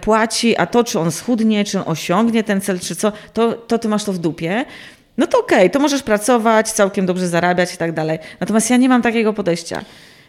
[0.01, 3.79] płaci, a to czy on schudnie, czy on osiągnie ten cel, czy co, to, to
[3.79, 4.65] ty masz to w dupie.
[5.17, 8.19] No to okej, okay, to możesz pracować, całkiem dobrze zarabiać i tak dalej.
[8.39, 9.81] Natomiast ja nie mam takiego podejścia.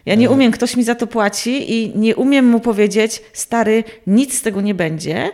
[0.06, 4.38] Ja nie umiem, ktoś mi za to płaci i nie umiem mu powiedzieć, stary, nic
[4.38, 5.30] z tego nie będzie,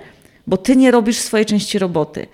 [0.47, 2.27] bo ty nie robisz swojej części roboty.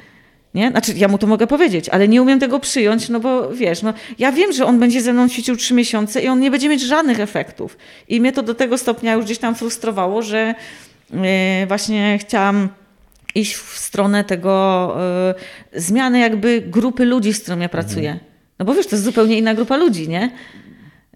[0.55, 0.71] Nie?
[0.71, 3.95] Znaczy, ja mu to mogę powiedzieć, ale nie umiem tego przyjąć, no bo wiesz, no,
[4.19, 6.83] ja wiem, że on będzie ze mną ćwiczył trzy miesiące i on nie będzie mieć
[6.83, 7.77] żadnych efektów.
[8.09, 10.55] I mnie to do tego stopnia już gdzieś tam frustrowało, że
[11.11, 11.19] yy,
[11.69, 12.69] właśnie chciałam
[13.35, 14.97] iść w stronę tego
[15.73, 18.11] yy, zmiany jakby grupy ludzi, z którą ja pracuję.
[18.11, 18.31] Mhm.
[18.59, 20.31] No bo wiesz, to jest zupełnie inna grupa ludzi, nie?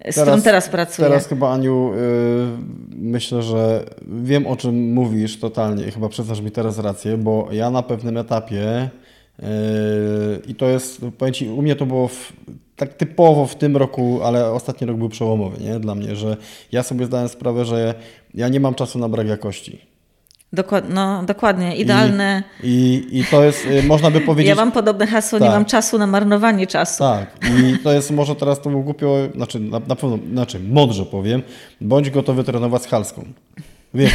[0.00, 1.08] Z teraz, którą teraz pracuję.
[1.08, 2.48] Teraz chyba, Aniu, yy,
[2.96, 3.84] myślę, że
[4.22, 8.16] wiem o czym mówisz totalnie i chyba przyznasz mi teraz rację, bo ja na pewnym
[8.16, 8.90] etapie
[9.38, 9.46] yy,
[10.48, 12.32] i to jest, powiem Ci, u mnie to było w,
[12.76, 15.80] tak typowo w tym roku, ale ostatni rok był przełomowy nie?
[15.80, 16.36] dla mnie, że
[16.72, 17.94] ja sobie zdałem sprawę, że
[18.34, 19.87] ja nie mam czasu na brak jakości.
[20.52, 22.42] Dokład, no, dokładnie, idealne.
[22.62, 24.48] I, i, I, to jest, y, można by powiedzieć...
[24.48, 25.48] Ja mam podobne hasło, tak.
[25.48, 26.98] nie mam czasu na marnowanie czasu.
[26.98, 27.26] Tak,
[27.58, 31.42] i to jest, może teraz to głupio, znaczy na, na pewno, znaczy mądrze powiem,
[31.80, 33.24] bądź gotowy trenować z Halską.
[33.94, 34.12] Wiesz,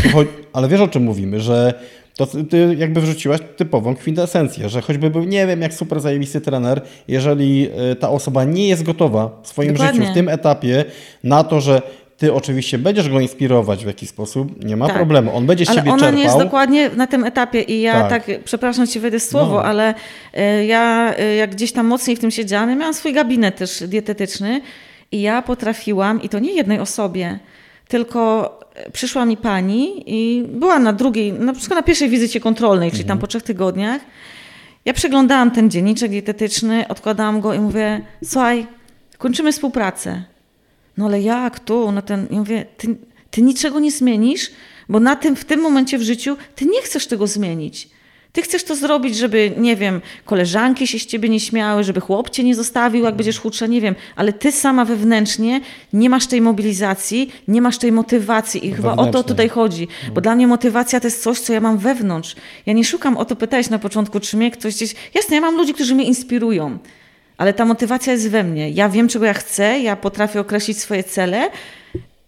[0.54, 1.74] ale wiesz o czym mówimy, że
[2.18, 6.82] to ty jakby wrzuciłaś typową kwintesencję, że choćby był, nie wiem, jak super zajebisty trener,
[7.08, 10.02] jeżeli y, ta osoba nie jest gotowa w swoim Dokładnie.
[10.02, 10.86] życiu, w tym etapie
[11.24, 11.82] na to, że
[12.24, 14.96] ty oczywiście będziesz go inspirować w jakiś sposób, nie ma tak.
[14.96, 15.36] problemu.
[15.36, 16.18] On będzie z ale ciebie ona czerpał.
[16.18, 19.64] nie jest dokładnie na tym etapie i ja tak, tak przepraszam ci wejdę słowo, no.
[19.64, 23.56] ale y, ja y, jak gdzieś tam mocniej w tym siedziałam, ja miałam swój gabinet
[23.56, 24.62] też dietetyczny
[25.12, 27.40] i ja potrafiłam, i to nie jednej osobie,
[27.88, 28.52] tylko
[28.88, 33.04] y, przyszła mi pani i była na drugiej, na przykład na pierwszej wizycie kontrolnej, czyli
[33.04, 33.22] tam mhm.
[33.22, 34.02] po trzech tygodniach.
[34.86, 38.68] Ja przeglądałam ten dzienniczek dietetyczny, odkładałam go i mówię, słuchaj,
[39.18, 40.33] kończymy współpracę.
[40.98, 41.92] No ale jak tu?
[41.92, 42.96] No ten, ja mówię, ty,
[43.32, 44.52] ty niczego nie zmienisz,
[44.90, 47.90] bo na tym, w tym momencie w życiu ty nie chcesz tego zmienić.
[48.34, 52.30] Ty chcesz to zrobić, żeby, nie wiem, koleżanki się z ciebie nie śmiały, żeby chłop
[52.30, 55.62] cię nie zostawił, jak będziesz chudsza, nie wiem, ale ty sama wewnętrznie
[55.94, 59.88] nie masz tej mobilizacji, nie masz tej motywacji i chyba o to tutaj chodzi.
[59.88, 60.22] Bo mhm.
[60.22, 62.36] dla mnie motywacja to jest coś, co ja mam wewnątrz.
[62.66, 64.96] Ja nie szukam, o to pytałeś na początku, czy mnie ktoś gdzieś...
[65.14, 66.78] Jasne, ja mam ludzi, którzy mnie inspirują,
[67.38, 68.70] ale ta motywacja jest we mnie.
[68.70, 71.50] Ja wiem, czego ja chcę, ja potrafię określić swoje cele.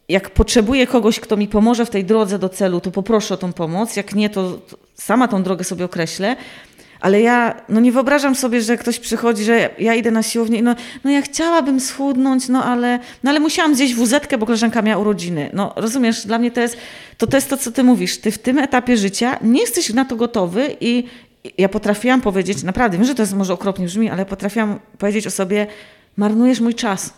[0.09, 3.53] Jak potrzebuję kogoś, kto mi pomoże w tej drodze do celu, to poproszę o tą
[3.53, 3.95] pomoc.
[3.95, 4.59] Jak nie, to
[4.95, 6.35] sama tą drogę sobie określę.
[6.99, 10.63] Ale ja no nie wyobrażam sobie, że ktoś przychodzi, że ja idę na siłownię i
[10.63, 15.01] no, no ja chciałabym schudnąć, no ale, no ale musiałam zjeść wuzetkę, bo koleżanka miała
[15.01, 15.49] urodziny.
[15.53, 16.77] No rozumiesz, dla mnie to jest
[17.17, 18.17] to, to jest to, co ty mówisz.
[18.17, 21.03] Ty w tym etapie życia nie jesteś na to gotowy i
[21.57, 25.31] ja potrafiłam powiedzieć, naprawdę, wiem, że to jest może okropnie brzmi, ale potrafiłam powiedzieć o
[25.31, 25.67] sobie,
[26.17, 27.13] marnujesz mój czas.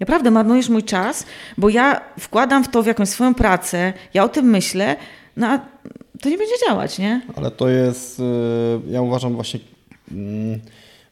[0.00, 1.26] Naprawdę marnujesz mój czas,
[1.58, 4.96] bo ja wkładam w to w jakąś swoją pracę, ja o tym myślę,
[5.36, 5.58] no a
[6.20, 7.20] to nie będzie działać, nie?
[7.36, 8.22] Ale to jest, y,
[8.90, 9.60] ja uważam właśnie
[10.12, 10.60] mm,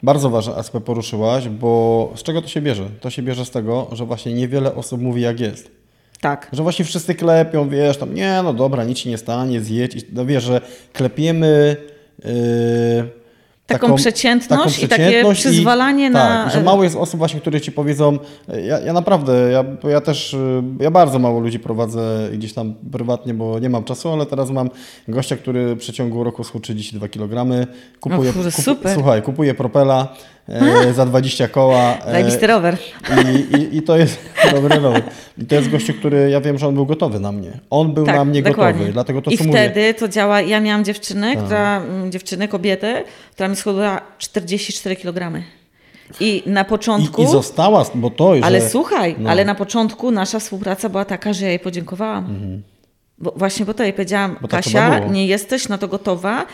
[0.03, 2.87] bardzo ważny aspekt poruszyłaś, bo z czego to się bierze?
[3.01, 5.71] To się bierze z tego, że właśnie niewiele osób mówi jak jest.
[6.21, 6.49] Tak.
[6.53, 10.07] Że właśnie wszyscy klepią, wiesz, tam nie, no dobra, nic ci nie stanie, zjedź.
[10.13, 10.61] No wiesz, że
[10.93, 11.77] klepiemy
[13.67, 16.45] taką, taką, przeciętność taką przeciętność i takie przyzwalanie i, na...
[16.45, 18.19] Tak, że mało jest osób właśnie, które ci powiedzą,
[18.67, 20.37] ja, ja naprawdę, ja, ja też,
[20.81, 24.71] ja bardzo mało ludzi prowadzę gdzieś tam prywatnie, bo nie mam czasu, ale teraz mam
[25.09, 27.67] gościa, który w przeciągu roku schudł 32 kg,
[28.01, 30.09] kupuje, o, kup, słuchaj, kupuje propela,
[30.49, 31.99] e, za 20 koła.
[32.07, 32.77] E, Zajebisty rower.
[33.25, 34.19] I, i, I, to jest
[34.55, 35.03] dobry rower.
[35.39, 37.61] I to jest gościu, który ja wiem, że on był gotowy na mnie.
[37.71, 38.73] On był tak, na mnie dokładnie.
[38.73, 39.95] gotowy, dlatego to I co wtedy mówię.
[39.95, 40.41] to działa.
[40.41, 41.45] Ja miałam dziewczynę, tak.
[41.45, 45.43] która, mm, dziewczynę, kobietę, która mi schudła 44 kg.
[46.21, 47.23] I na początku.
[47.23, 48.47] I, I, została, bo to już.
[48.47, 48.69] Ale że...
[48.69, 49.31] słuchaj, no.
[49.31, 52.25] ale na początku nasza współpraca była taka, że ja jej podziękowałam.
[52.25, 52.63] Mhm.
[53.19, 56.47] Bo, właśnie bo to jej powiedziałam, bo tak Kasia, nie jesteś na to gotowa,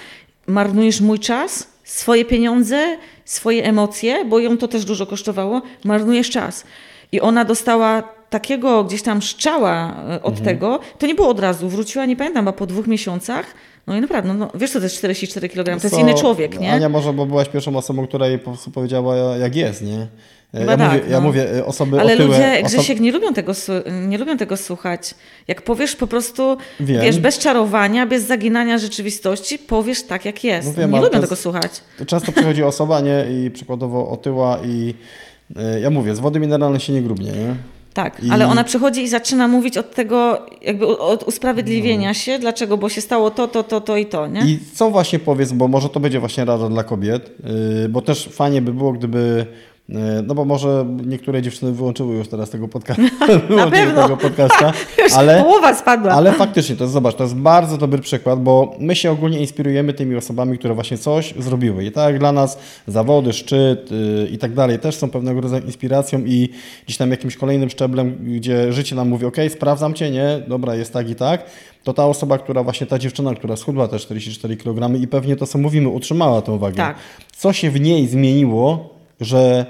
[0.47, 2.97] marnujesz mój czas, swoje pieniądze,
[3.31, 6.65] swoje emocje, bo ją to też dużo kosztowało, marnujesz czas.
[7.13, 10.45] I ona dostała takiego gdzieś tam szczała e, od mhm.
[10.45, 11.69] tego, to nie było od razu.
[11.69, 13.47] Wróciła, nie pamiętam, bo po dwóch miesiącach.
[13.87, 16.73] No i naprawdę, no, wiesz co to jest 44 kg, to jest inny człowiek, nie?
[16.73, 20.07] Ania może, bo byłaś pierwszą osobą, która jej po prostu powiedziała jak jest, nie?
[20.53, 21.13] Ja, tak, mówię, no.
[21.13, 23.05] ja mówię, osoby Ale otyłe, ludzie, Grzesiek, oso...
[23.05, 23.53] nie, lubią tego,
[24.09, 25.15] nie lubią tego słuchać.
[25.49, 27.03] Jak powiesz po prostu, wiem.
[27.03, 30.69] wiesz, bez czarowania, bez zaginania rzeczywistości, powiesz tak, jak jest.
[30.69, 31.73] No wiem, nie lubią tego słuchać.
[32.07, 34.95] Często przychodzi osoba, nie, i przykładowo otyła i
[35.57, 37.55] e, ja mówię, z wody mineralnej się nie grubnie, nie?
[38.05, 38.31] Tak, I...
[38.31, 42.15] ale ona przychodzi i zaczyna mówić od tego, jakby od usprawiedliwienia no.
[42.15, 44.41] się, dlaczego, bo się stało to, to, to, to i to, nie?
[44.41, 47.31] I co właśnie powiedz, bo może to będzie właśnie rada dla kobiet,
[47.83, 49.47] yy, bo też fajnie by było, gdyby
[50.27, 53.03] no bo może niektóre dziewczyny wyłączyły już teraz tego podcastu.
[53.57, 54.03] Na pewno.
[54.03, 54.73] tego podcasta.
[55.17, 56.13] ale, połowa spadła.
[56.13, 59.93] Ale faktycznie, to jest, zobacz, to jest bardzo dobry przykład, bo my się ogólnie inspirujemy
[59.93, 61.85] tymi osobami, które właśnie coś zrobiły.
[61.85, 66.21] I tak dla nas zawody, szczyt yy, i tak dalej też są pewnego rodzaju inspiracją
[66.25, 66.49] i
[66.85, 70.93] gdzieś tam jakimś kolejnym szczeblem, gdzie życie nam mówi, ok, sprawdzam Cię, nie, dobra, jest
[70.93, 71.45] tak i tak,
[71.85, 75.47] to ta osoba, która właśnie, ta dziewczyna, która schudła te 44 kg i pewnie to,
[75.47, 76.77] co mówimy, utrzymała tę wagę.
[76.77, 76.97] Tak.
[77.37, 79.67] Co się w niej zmieniło, że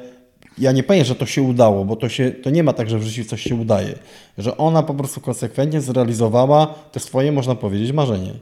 [0.60, 2.98] ja nie powiem, że to się udało, bo to, się, to nie ma tak, że
[2.98, 3.94] w życiu coś się udaje.
[4.38, 8.32] Że ona po prostu konsekwentnie zrealizowała te swoje, można powiedzieć, marzenie.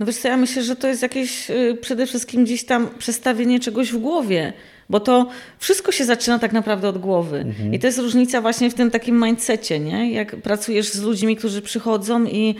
[0.00, 3.60] No wiesz co, ja myślę, że to jest jakieś y, przede wszystkim gdzieś tam przestawienie
[3.60, 4.52] czegoś w głowie,
[4.90, 5.26] bo to
[5.58, 7.38] wszystko się zaczyna tak naprawdę od głowy.
[7.38, 7.74] Mhm.
[7.74, 10.12] I to jest różnica właśnie w tym takim mindsetie, nie?
[10.12, 12.54] Jak pracujesz z ludźmi, którzy przychodzą i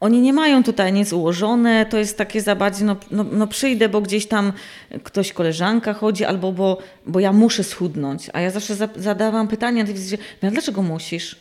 [0.00, 3.88] oni nie mają tutaj nic ułożone, to jest takie za bardziej, no, no, no, przyjdę,
[3.88, 4.52] bo gdzieś tam
[5.02, 8.30] ktoś, koleżanka chodzi, albo bo, bo ja muszę schudnąć.
[8.32, 9.84] A ja zawsze za, zadawam pytania,
[10.42, 11.36] no, dlaczego musisz?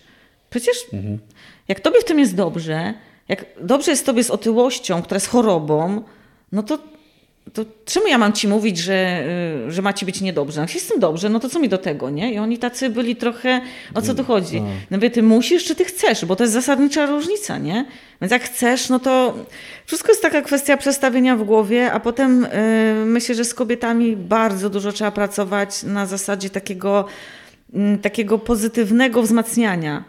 [0.49, 1.20] Przecież mhm.
[1.68, 2.93] jak tobie w tym jest dobrze,
[3.28, 6.01] jak dobrze jest tobie z otyłością, która jest chorobą,
[6.51, 6.80] no to
[7.56, 9.24] to czemu ja mam ci mówić, że,
[9.68, 10.62] y, że ma ci być niedobrze?
[10.62, 12.34] Jak jestem dobrze, no to co mi do tego, nie?
[12.34, 13.62] I oni tacy byli trochę,
[13.93, 14.62] o co tu chodzi?
[14.62, 14.68] No.
[14.91, 16.26] no wie, ty musisz, czy ty chcesz?
[16.26, 17.86] Bo to jest zasadnicza różnica, nie?
[18.22, 19.34] Więc jak chcesz, no to
[19.86, 24.70] wszystko jest taka kwestia przestawienia w głowie, a potem yy, myślę, że z kobietami bardzo
[24.70, 27.06] dużo trzeba pracować na zasadzie takiego,
[27.74, 30.03] yy, takiego pozytywnego wzmacniania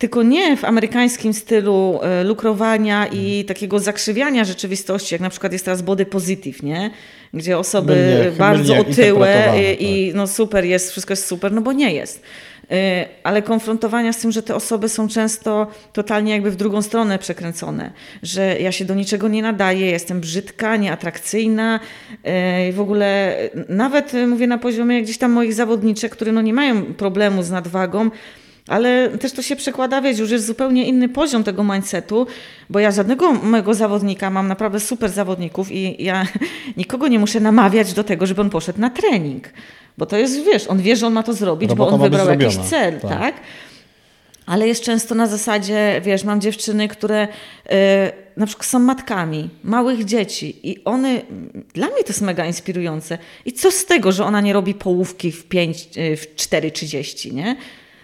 [0.00, 3.44] tylko nie w amerykańskim stylu e, lukrowania i mhm.
[3.44, 6.90] takiego zakrzywiania rzeczywistości, jak na przykład jest teraz body positive, nie?
[7.34, 10.16] Gdzie osoby mylnie, bardzo mylnie otyłe i, i tak.
[10.16, 12.22] no super jest, wszystko jest super, no bo nie jest
[12.70, 17.18] e, ale konfrontowania z tym, że te osoby są często totalnie jakby w drugą stronę
[17.18, 17.90] przekręcone,
[18.22, 21.80] że ja się do niczego nie nadaję, jestem brzydka, nieatrakcyjna
[22.24, 23.36] e, i w ogóle
[23.68, 28.10] nawet mówię na poziomie gdzieś tam moich zawodniczek, które no nie mają problemu z nadwagą,
[28.70, 32.26] ale też to się przekłada, wiesz, już jest zupełnie inny poziom tego mindsetu,
[32.70, 36.26] bo ja żadnego mojego zawodnika, mam naprawdę super zawodników i ja
[36.76, 39.48] nikogo nie muszę namawiać do tego, żeby on poszedł na trening.
[39.98, 42.28] Bo to jest, wiesz, on wie, że on ma to zrobić, Robota bo on wybrał
[42.28, 43.10] jakiś cel, tak?
[43.10, 43.34] tak?
[44.46, 47.28] Ale jest często na zasadzie, wiesz, mam dziewczyny, które
[47.70, 47.74] yy,
[48.36, 51.20] na przykład są matkami małych dzieci i one,
[51.74, 53.18] dla mnie to jest mega inspirujące.
[53.44, 57.56] I co z tego, że ona nie robi połówki w 5, y, w 4,30, nie?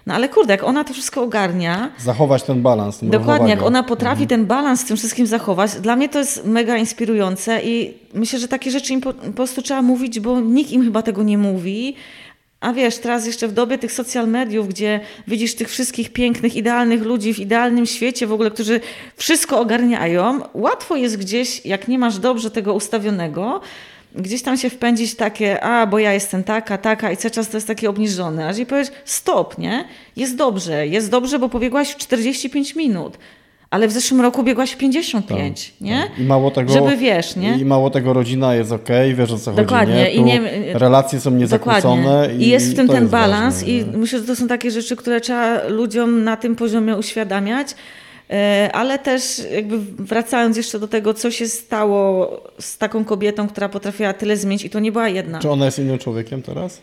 [0.06, 1.90] No ale kurde, jak ona to wszystko ogarnia.
[1.98, 2.98] Zachować ten balans.
[3.02, 4.28] Dokładnie, jak ona potrafi mhm.
[4.28, 8.48] ten balans z tym wszystkim zachować, dla mnie to jest mega inspirujące i myślę, że
[8.48, 11.96] takie rzeczy im po, po prostu trzeba mówić, bo nikt im chyba tego nie mówi.
[12.60, 17.02] A wiesz, teraz jeszcze w dobie tych social mediów, gdzie widzisz tych wszystkich pięknych, idealnych
[17.02, 18.80] ludzi w idealnym świecie w ogóle, którzy
[19.16, 23.60] wszystko ogarniają, łatwo jest gdzieś, jak nie masz dobrze tego ustawionego,
[24.16, 27.56] gdzieś tam się wpędzić takie, a bo ja jestem taka, taka i cały czas to
[27.56, 28.48] jest takie obniżone.
[28.48, 29.84] Aż i powiesz, stop, nie?
[30.16, 33.18] Jest dobrze, jest dobrze, bo pobiegłaś w 45 minut.
[33.70, 36.02] Ale w zeszłym roku biegłaś w 55, tak, nie?
[36.02, 36.18] Tak.
[36.18, 37.58] I mało tego, Żeby wiesz, nie?
[37.58, 40.04] I mało tego rodzina jest ok, wiesz o co Dokładnie.
[40.04, 40.16] chodzi, nie?
[40.16, 42.28] Tu I nie relacje są niezakłócone.
[42.38, 44.96] I, I jest w tym ten balans ważne, i myślę, że to są takie rzeczy,
[44.96, 47.74] które trzeba ludziom na tym poziomie uświadamiać.
[48.30, 53.68] E, ale też jakby wracając jeszcze do tego, co się stało z taką kobietą, która
[53.68, 55.38] potrafiła tyle zmienić i to nie była jedna.
[55.38, 56.80] Czy ona jest innym człowiekiem teraz?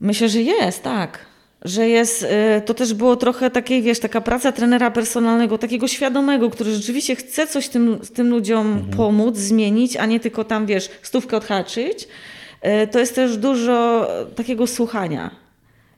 [0.00, 1.18] Myślę, że jest, tak.
[1.64, 6.50] Że jest, e, to też było trochę takiej, wiesz, taka praca trenera personalnego, takiego świadomego,
[6.50, 8.96] który rzeczywiście chce coś tym, tym ludziom mhm.
[8.96, 12.08] pomóc, zmienić, a nie tylko tam, wiesz, stówkę odhaczyć.
[12.60, 15.41] E, to jest też dużo takiego słuchania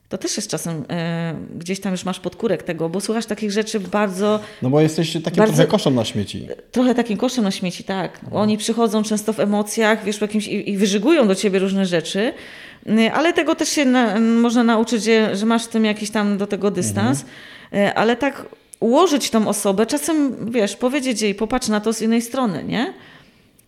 [0.09, 3.81] to też jest czasem e, gdzieś tam już masz podkórek tego, bo słuchasz takich rzeczy
[3.81, 4.41] bardzo.
[4.63, 6.49] No bo jesteś takim bardzo, trochę koszem na śmieci.
[6.73, 8.21] Trochę takim koszem na śmieci, tak.
[8.23, 8.41] No.
[8.41, 12.33] Oni przychodzą często w emocjach, wiesz, jakimś, i, i wyżygują do ciebie różne rzeczy,
[12.87, 16.39] y, ale tego też się na, można nauczyć, że, że, masz w tym jakiś tam
[16.39, 17.25] do tego dystans,
[17.73, 17.89] mhm.
[17.89, 18.47] Y, ale tak
[18.81, 22.95] ułożyć tą osobę, czasem, wiesz, powiedzieć jej, popatrz na to z innej strony, nie?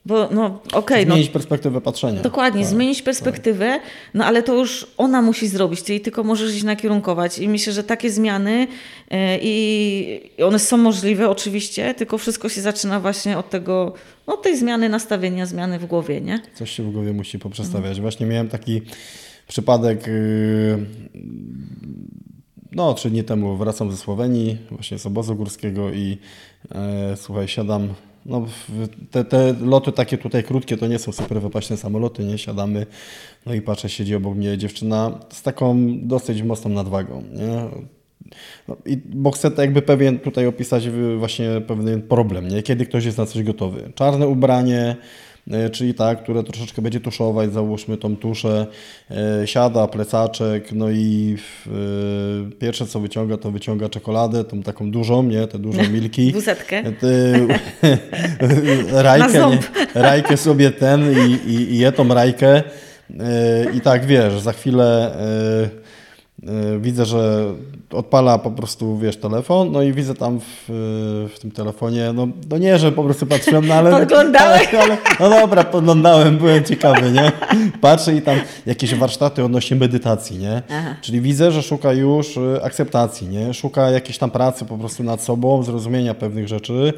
[0.07, 0.79] Bo no okej.
[0.79, 2.23] Okay, zmienić no, perspektywę patrzenia.
[2.23, 3.83] Dokładnie, tak, zmienić perspektywę, tak.
[4.15, 7.39] no ale to już ona musi zrobić, ty tylko możesz iść nakierunkować.
[7.39, 8.67] I myślę, że takie zmiany
[9.11, 13.95] e, i one są możliwe oczywiście, tylko wszystko się zaczyna właśnie od tego,
[14.27, 16.41] od tej zmiany nastawienia, zmiany w głowie, nie?
[16.55, 17.91] Coś się w głowie musi poprzestawiać.
[17.91, 18.03] Mhm.
[18.03, 18.83] Właśnie miałem taki
[19.49, 20.79] przypadek y,
[22.73, 26.19] no, trzy dni temu wracam ze Słowenii, właśnie z obozu górskiego i
[26.75, 27.89] e, słuchaj, siadam
[28.29, 28.47] no,
[29.11, 32.39] te, te loty takie tutaj krótkie to nie są super wypaśne samoloty, nie?
[32.39, 32.87] Siadamy,
[33.47, 37.69] no i patrzę, siedzi obok mnie dziewczyna z taką dosyć mocną nadwagą, nie?
[38.69, 42.63] No, i, bo chcę jakby pewien tutaj opisać właśnie pewien problem, nie?
[42.63, 43.93] Kiedy ktoś jest na coś gotowy.
[43.95, 44.97] Czarne ubranie,
[45.73, 48.67] czyli tak, które troszeczkę będzie tuszować, załóżmy tą tuszę,
[49.11, 51.37] e, siada, plecaczek, no i
[51.67, 51.71] e,
[52.59, 56.33] pierwsze co wyciąga, to wyciąga czekoladę, tą taką dużą, nie, te duże milki.
[56.33, 56.83] Wuzetkę.
[58.93, 59.59] rajkę, nie,
[59.95, 62.63] rajkę sobie ten i, i, i je tą rajkę
[63.75, 65.17] i tak, wiesz, za chwilę
[66.81, 67.53] widzę, że
[67.91, 70.65] odpala po prostu, wiesz, telefon, no i widzę tam w,
[71.35, 73.91] w tym telefonie, no, no nie, że po prostu patrzyłem, no ale...
[73.91, 74.75] Podglądałeś?
[74.75, 77.33] Ale, no dobra, podglądałem, byłem ciekawy, nie?
[77.81, 80.63] Patrzę i tam jakieś warsztaty odnośnie medytacji, nie?
[80.71, 80.95] Aha.
[81.01, 83.55] Czyli widzę, że szuka już y, akceptacji, nie?
[83.55, 86.93] Szuka jakiejś tam pracy po prostu nad sobą, zrozumienia pewnych rzeczy.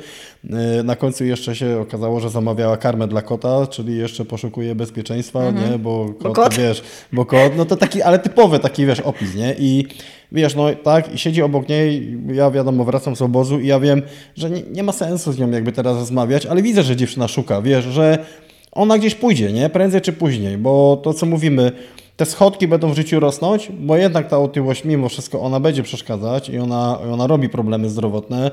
[0.44, 5.42] Y, na końcu jeszcze się okazało, że zamawiała karmę dla kota, czyli jeszcze poszukuje bezpieczeństwa,
[5.42, 5.70] mhm.
[5.70, 5.78] nie?
[5.78, 6.82] Bo kot, bo kot, wiesz,
[7.12, 9.54] bo kot, no to taki, ale typowy taki, wiesz, opis, nie?
[9.58, 9.86] I
[10.32, 14.02] wiesz, no tak, i siedzi obok niej, ja wiadomo, wracam z obozu i ja wiem,
[14.36, 17.62] że nie, nie ma sensu z nią jakby teraz rozmawiać, ale widzę, że dziewczyna szuka,
[17.62, 18.26] wiesz, że
[18.72, 19.68] ona gdzieś pójdzie, nie?
[19.68, 21.72] Prędzej czy później, bo to co mówimy,
[22.18, 26.48] te schodki będą w życiu rosnąć, bo jednak ta otyłość mimo wszystko ona będzie przeszkadzać
[26.48, 28.50] i ona, ona robi problemy zdrowotne.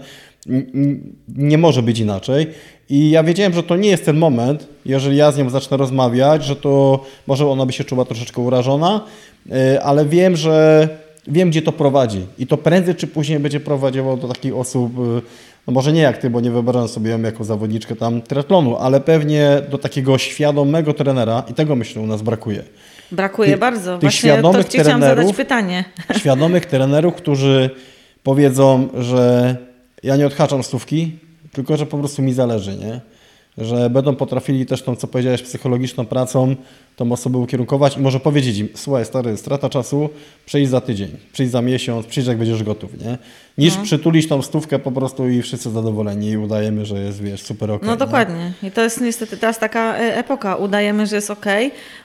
[1.35, 2.47] Nie może być inaczej.
[2.89, 6.45] I ja wiedziałem, że to nie jest ten moment, jeżeli ja z nią zacznę rozmawiać,
[6.45, 9.01] że to może ona by się czuła troszeczkę urażona,
[9.47, 10.87] y, ale wiem, że
[11.27, 12.21] wiem, gdzie to prowadzi.
[12.39, 15.21] I to prędzej czy później będzie prowadziło do takich osób, y,
[15.67, 19.01] no może nie jak ty, bo nie wyobrażam sobie ją jako zawodniczkę tam triatlonu, ale
[19.01, 22.63] pewnie do takiego świadomego trenera i tego myślę u nas brakuje.
[23.15, 23.93] Brakuje Ty, bardzo.
[23.93, 25.83] Tych Właśnie świadomych to chciałam zadać pytanie.
[26.19, 27.69] Świadomych trenerów, którzy
[28.23, 29.55] powiedzą, że
[30.03, 31.11] ja nie odhaczam stówki,
[31.51, 33.01] tylko że po prostu mi zależy, nie?
[33.57, 36.55] Że będą potrafili też tą, co powiedziałeś, psychologiczną pracą
[36.95, 40.09] tą osobę ukierunkować i może powiedzieć im, słuchaj stary, strata czasu,
[40.45, 43.17] przyjdź za tydzień, przyjdź za miesiąc, przyjdź jak będziesz gotów, nie?
[43.57, 43.83] Niż no.
[43.83, 47.81] przytulić tą stówkę po prostu i wszyscy zadowoleni i udajemy, że jest, wiesz, super ok.
[47.85, 48.53] No dokładnie.
[48.61, 48.69] Nie?
[48.69, 50.55] I to jest niestety teraz taka e, epoka.
[50.55, 51.45] Udajemy, że jest ok,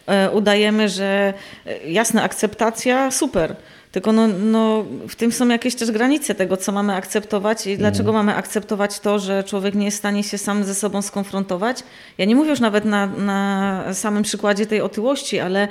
[0.07, 1.35] e, udajemy, że
[1.67, 3.57] e, jasna akceptacja, super.
[3.93, 8.11] Tylko no, no, w tym są jakieś też granice tego, co mamy akceptować i dlaczego
[8.11, 8.27] mhm.
[8.27, 11.83] mamy akceptować to, że człowiek nie jest w stanie się sam ze sobą skonfrontować.
[12.19, 15.69] Ja nie mówię już nawet na, na samym przykładzie tej otyłości, ale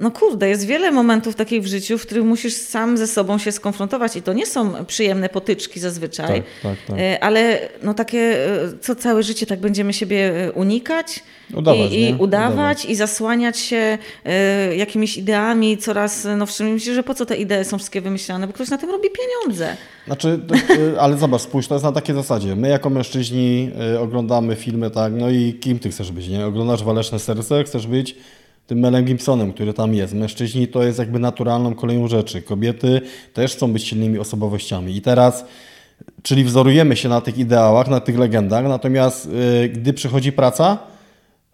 [0.00, 3.52] no kurde, jest wiele momentów takich w życiu, w których musisz sam ze sobą się
[3.52, 6.98] skonfrontować i to nie są przyjemne potyczki zazwyczaj, tak, tak, tak.
[6.98, 11.22] E, ale no takie, e, co całe życie tak będziemy siebie unikać
[11.54, 13.98] udawać, i, i udawać, udawać, i zasłaniać się
[14.76, 16.72] jakimiś ideami coraz nowszymi.
[16.72, 19.76] Myślę, że po co te idee są wszystkie wymyślane, bo ktoś na tym robi pieniądze.
[20.06, 20.40] Znaczy,
[21.00, 22.56] ale zobacz, spójrz, to jest na takiej zasadzie.
[22.56, 23.70] My jako mężczyźni
[24.00, 26.46] oglądamy filmy, tak, no i kim ty chcesz być, nie?
[26.46, 28.16] Oglądasz Waleczne Serce, chcesz być
[28.68, 30.14] tym Melem Gibsonem, który tam jest.
[30.14, 32.42] Mężczyźni to jest jakby naturalną koleją rzeczy.
[32.42, 33.00] Kobiety
[33.34, 34.96] też chcą być silnymi osobowościami.
[34.96, 35.44] I teraz,
[36.22, 40.78] czyli wzorujemy się na tych ideałach, na tych legendach, natomiast yy, gdy przychodzi praca,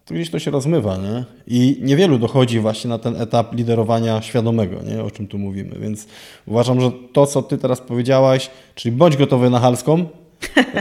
[0.05, 1.25] to gdzieś to się rozmywa, nie?
[1.47, 5.03] I niewielu dochodzi właśnie na ten etap liderowania świadomego, nie?
[5.03, 5.79] O czym tu mówimy.
[5.79, 6.07] Więc
[6.47, 10.07] uważam, że to, co ty teraz powiedziałaś, czyli bądź gotowy na halską,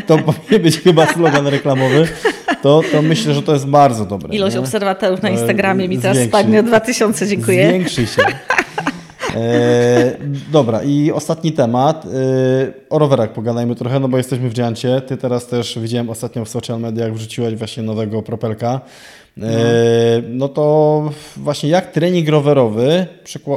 [0.07, 2.07] to powinien być chyba slogan reklamowy,
[2.61, 4.35] to, to myślę, że to jest bardzo dobre.
[4.35, 4.59] Ilość nie?
[4.59, 7.69] obserwatorów na Instagramie mi teraz spadnie o 2000, dziękuję.
[7.69, 8.21] Zwiększy się.
[9.35, 10.17] E,
[10.51, 12.05] dobra, i ostatni temat.
[12.05, 12.09] E,
[12.89, 15.01] o rowerach pogadajmy trochę, no bo jesteśmy w Dziancie.
[15.01, 18.81] Ty teraz też widziałem ostatnio w social mediach wrzuciłeś właśnie nowego propelka.
[19.37, 19.41] E,
[20.21, 20.29] no.
[20.29, 23.07] no to właśnie jak trening rowerowy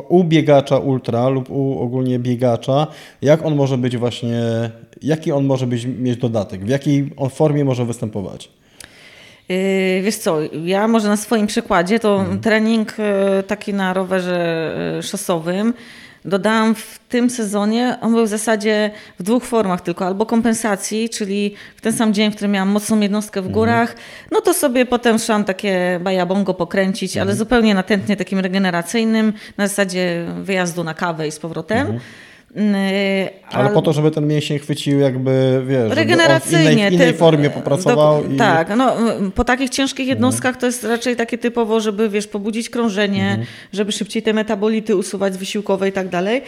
[0.08, 2.86] u biegacza ultra lub u ogólnie biegacza,
[3.22, 4.40] jak on może być właśnie,
[5.02, 8.48] jaki on może być, mieć dodatek, w jakiej on formie może występować?
[9.48, 12.40] Yy, wiesz co, ja może na swoim przykładzie to mhm.
[12.40, 15.72] trening yy, taki na rowerze yy, szosowym
[16.26, 21.54] dodałam w tym sezonie, on był w zasadzie w dwóch formach tylko, albo kompensacji, czyli
[21.76, 23.98] w ten sam dzień, w którym miałam mocną jednostkę w górach, mhm.
[24.32, 27.28] no to sobie potem szłam takie bajabongo pokręcić, mhm.
[27.28, 32.00] ale zupełnie natętnie takim regeneracyjnym, na zasadzie wyjazdu na kawę i z powrotem.
[32.54, 33.28] Mhm.
[33.50, 37.12] ale, ale, po to, żeby ten mięsień chwycił jakby, wiesz, regeneracyjnie, w innej, w innej
[37.12, 38.22] ty, formie popracował.
[38.24, 38.36] Do, i...
[38.36, 38.96] Tak, no,
[39.34, 40.60] po takich ciężkich jednostkach mhm.
[40.60, 43.46] to jest raczej takie typowo, żeby, wiesz, pobudzić krążenie, mhm.
[43.72, 46.42] żeby szybciej te metabolity usuwać z wysiłkowe i tak dalej.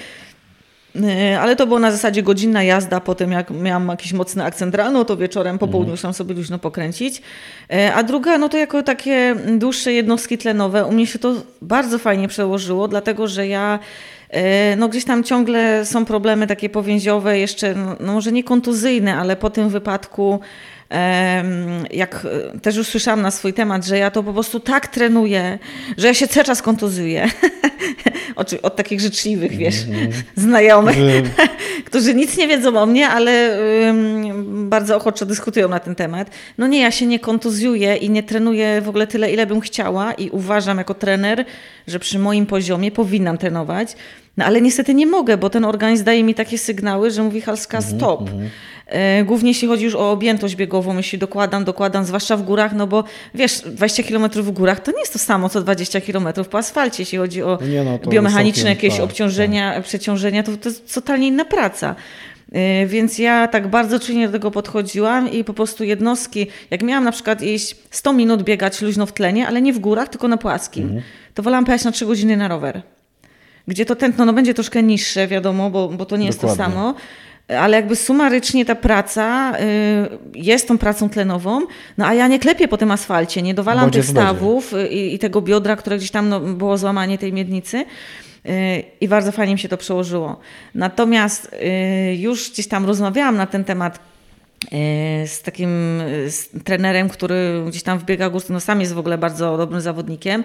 [1.40, 5.16] Ale to było na zasadzie godzinna jazda, potem jak miałam jakiś mocny akcent rano, to
[5.16, 6.14] wieczorem, po południu mhm.
[6.14, 7.22] sobie luźno pokręcić.
[7.94, 12.28] A druga, no to jako takie dłuższe jednostki tlenowe, u mnie się to bardzo fajnie
[12.28, 13.78] przełożyło, dlatego że ja
[14.76, 19.36] no gdzieś tam ciągle są problemy takie powięziowe, jeszcze no, no może nie kontuzyjne, ale
[19.36, 20.40] po tym wypadku
[21.90, 22.26] jak
[22.62, 25.58] też już słyszałam na swój temat, że ja to po prostu tak trenuję,
[25.96, 27.28] że ja się cały czas kontuzuję.
[28.62, 30.12] od takich życzliwych, wiesz, -hmm.
[30.36, 30.96] znajomych,
[31.86, 33.58] którzy nic nie wiedzą o mnie, ale
[34.44, 36.30] bardzo ochoczo dyskutują na ten temat.
[36.58, 40.12] No nie, ja się nie kontuzjuję i nie trenuję w ogóle tyle, ile bym chciała
[40.12, 41.44] i uważam jako trener,
[41.86, 43.96] że przy moim poziomie powinnam trenować.
[44.38, 47.78] No ale niestety nie mogę, bo ten organizm daje mi takie sygnały, że mówi Halska
[47.78, 48.20] mhm, stop.
[48.20, 48.48] Mm -hmm.
[48.86, 52.86] E, głównie jeśli chodzi już o objętość biegową, jeśli dokładam, dokładam, zwłaszcza w górach, no
[52.86, 56.58] bo wiesz, 20 km w górach to nie jest to samo, co 20 km po
[56.58, 59.84] asfalcie, jeśli chodzi o no, no biomechaniczne jakieś tak, obciążenia, tak.
[59.84, 61.94] przeciążenia, to, to jest totalnie inna praca.
[62.52, 67.04] E, więc ja tak bardzo czujnie do tego podchodziłam i po prostu jednostki, jak miałam
[67.04, 70.36] na przykład iść 100 minut biegać luźno w tlenie, ale nie w górach, tylko na
[70.36, 71.02] płaskim, mhm.
[71.34, 72.82] to wolałam pojechać na 3 godziny na rower.
[73.68, 76.26] Gdzie to tętno no, będzie troszkę niższe, wiadomo, bo, bo to nie Dokładnie.
[76.26, 76.94] jest to samo
[77.60, 81.60] ale jakby sumarycznie ta praca y, jest tą pracą tlenową,
[81.98, 85.18] no a ja nie klepię po tym asfalcie, nie dowalam Bodzie tych stawów i, i,
[85.18, 87.84] tego biodra, które gdzieś tam no, było złamanie tej miednicy.
[88.46, 90.40] Y, I bardzo fajnie mi się to przełożyło.
[90.74, 93.98] Natomiast y, już gdzieś tam rozmawiałam na ten temat
[95.26, 99.18] z takim z trenerem, który gdzieś tam w biegach górskich, no sam jest w ogóle
[99.18, 100.44] bardzo dobrym zawodnikiem.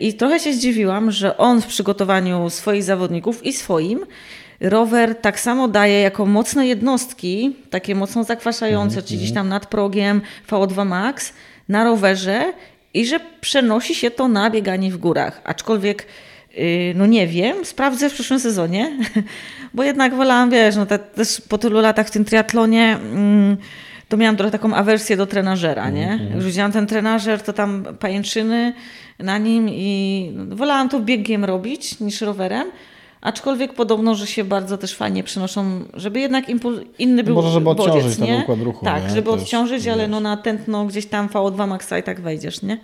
[0.00, 4.06] I trochę się zdziwiłam, że on w przygotowaniu swoich zawodników i swoim
[4.60, 9.66] rower tak samo daje jako mocne jednostki, takie mocno zakwaszające, mm, czyli gdzieś tam nad
[9.66, 10.20] progiem
[10.50, 11.32] VO2 max
[11.68, 12.52] na rowerze
[12.94, 15.40] i że przenosi się to na bieganie w górach.
[15.44, 16.06] Aczkolwiek
[16.94, 18.98] no nie wiem, sprawdzę w przyszłym sezonie,
[19.74, 23.56] bo jednak wolałam, wiesz, no te, też po tylu latach w tym triatlonie mm,
[24.08, 26.12] to miałam trochę taką awersję do trenażera, nie?
[26.12, 28.72] Mm, Jak rzuciłam ten trenażer, to tam pajęczyny
[29.18, 32.70] na nim i wolałam to biegiem robić niż rowerem.
[33.20, 37.70] Aczkolwiek podobno, że się bardzo też fajnie przenoszą, żeby jednak impuls inny był Może, żeby
[37.70, 38.84] odciążyć bodziec, ten układ ruchu.
[38.84, 39.10] Tak, nie?
[39.10, 42.78] żeby też, odciążyć, ale no na tętno gdzieś tam VO2 maxa i tak wejdziesz, nie?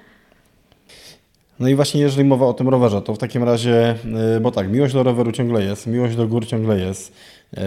[1.61, 3.95] No i właśnie jeżeli mowa o tym rowerze, to w takim razie,
[4.37, 7.13] y, bo tak, miłość do roweru ciągle jest, miłość do gór ciągle jest.
[7.55, 7.61] Y,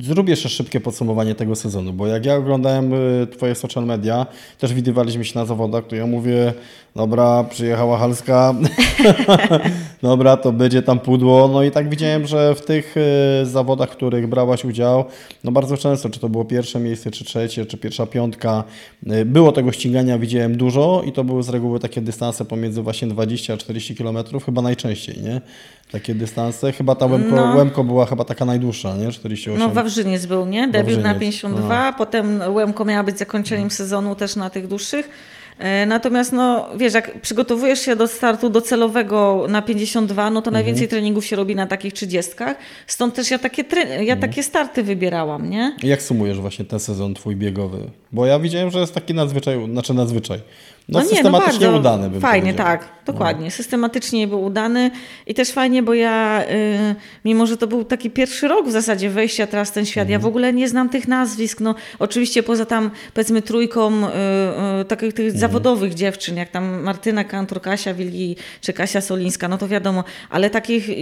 [0.00, 4.26] zrób jeszcze szybkie podsumowanie tego sezonu, bo jak ja oglądałem y, Twoje social media,
[4.58, 6.54] też widywaliśmy się na zawodach, to ja mówię,
[6.96, 8.54] dobra, przyjechała Halska,
[10.02, 11.48] dobra, to będzie tam pudło.
[11.48, 12.94] No i tak widziałem, że w tych
[13.42, 15.04] y, zawodach, w których brałaś udział,
[15.44, 18.64] no bardzo często, czy to było pierwsze miejsce, czy trzecie, czy pierwsza piątka,
[19.12, 23.08] y, było tego ścigania, widziałem dużo i to były z reguły takie dystanse pomiędzy właśnie
[23.08, 25.40] 20 a 40 km, chyba najczęściej, nie?
[25.92, 26.72] Takie dystanse.
[26.72, 27.56] Chyba ta Łemko, no.
[27.56, 29.12] Łemko była chyba taka najdłuższa, nie?
[29.12, 29.58] 48.
[29.58, 30.68] No Wawrzyniec był, nie?
[30.68, 31.98] Debiut na 52, no.
[31.98, 35.08] potem Łemko miała być zakończeniem sezonu też na tych dłuższych.
[35.58, 40.54] E, natomiast, no, wiesz, jak przygotowujesz się do startu docelowego na 52, no to mhm.
[40.54, 42.32] najwięcej treningów się robi na takich 30.
[42.86, 44.20] Stąd też ja takie, ja mhm.
[44.20, 45.76] takie starty wybierałam, nie?
[45.82, 47.78] Jak sumujesz właśnie ten sezon twój biegowy?
[48.12, 50.40] Bo ja widziałem, że jest taki nadzwyczaj, znaczy nadzwyczaj.
[50.88, 52.10] No, no systematycznie nie, no udany.
[52.10, 53.44] Bym fajnie, tak, dokładnie.
[53.44, 53.50] No.
[53.50, 54.90] Systematycznie był udany
[55.26, 59.10] i też fajnie, bo ja, y, mimo że to był taki pierwszy rok w zasadzie
[59.10, 60.12] wejścia teraz w ten świat, mhm.
[60.12, 61.60] ja w ogóle nie znam tych nazwisk.
[61.60, 64.10] No, oczywiście poza tam, powiedzmy, trójką y,
[64.80, 65.40] y, takich tych mhm.
[65.40, 70.50] zawodowych dziewczyn, jak tam Martyna Kantor, Kasia Wilgi czy Kasia Solińska, no to wiadomo, ale
[70.50, 70.94] takich y,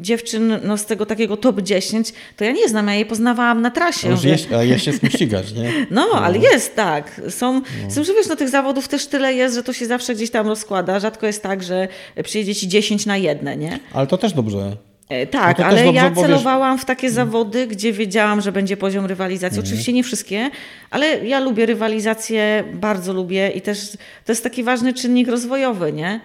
[0.00, 3.70] dziewczyn no, z tego takiego top 10, to ja nie znam, ja je poznawałam na
[3.70, 4.08] trasie.
[4.10, 5.72] No, jest, a jest się z kim ścigać, nie?
[5.90, 7.20] No, no, ale jest, tak.
[7.28, 7.90] Są, no.
[7.90, 10.46] są że wiesz, no tych zawodów też tyle jest, że to się zawsze gdzieś tam
[10.46, 11.00] rozkłada.
[11.00, 11.88] Rzadko jest tak, że
[12.24, 13.78] przyjedzie ci 10 na jedne, nie?
[13.92, 14.76] Ale to też dobrze.
[15.08, 16.82] E, tak, no ale dobrze, ja celowałam wiesz...
[16.82, 19.58] w takie zawody, gdzie wiedziałam, że będzie poziom rywalizacji.
[19.58, 19.66] Mhm.
[19.66, 20.50] Oczywiście nie wszystkie,
[20.90, 23.92] ale ja lubię rywalizację, bardzo lubię i też
[24.24, 26.20] to jest taki ważny czynnik rozwojowy, nie?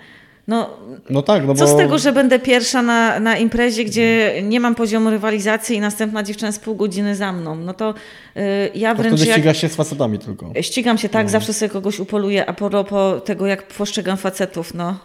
[0.48, 0.70] No,
[1.10, 1.74] no tak, no co bo...
[1.74, 6.24] z tego, że będę pierwsza na, na imprezie, gdzie nie mam poziomu rywalizacji i następna
[6.24, 7.56] dziewczyna z pół godziny za mną.
[7.56, 7.94] No to
[8.36, 8.44] yy,
[8.76, 9.16] ja wręcz.
[9.16, 10.52] wtedy ścigasz się z facetami tylko.
[10.62, 11.32] Ścigam się tak, no.
[11.32, 15.00] zawsze sobie kogoś upoluję, a propos tego, jak postrzegam facetów, no.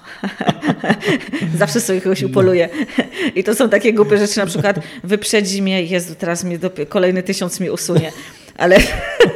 [1.58, 2.68] zawsze sobie kogoś upoluję.
[3.34, 6.58] I to są takie głupie rzeczy, na przykład wyprzedzi mnie, Jezu, teraz mnie
[6.88, 8.12] kolejny tysiąc mi usunie
[8.58, 8.76] ale,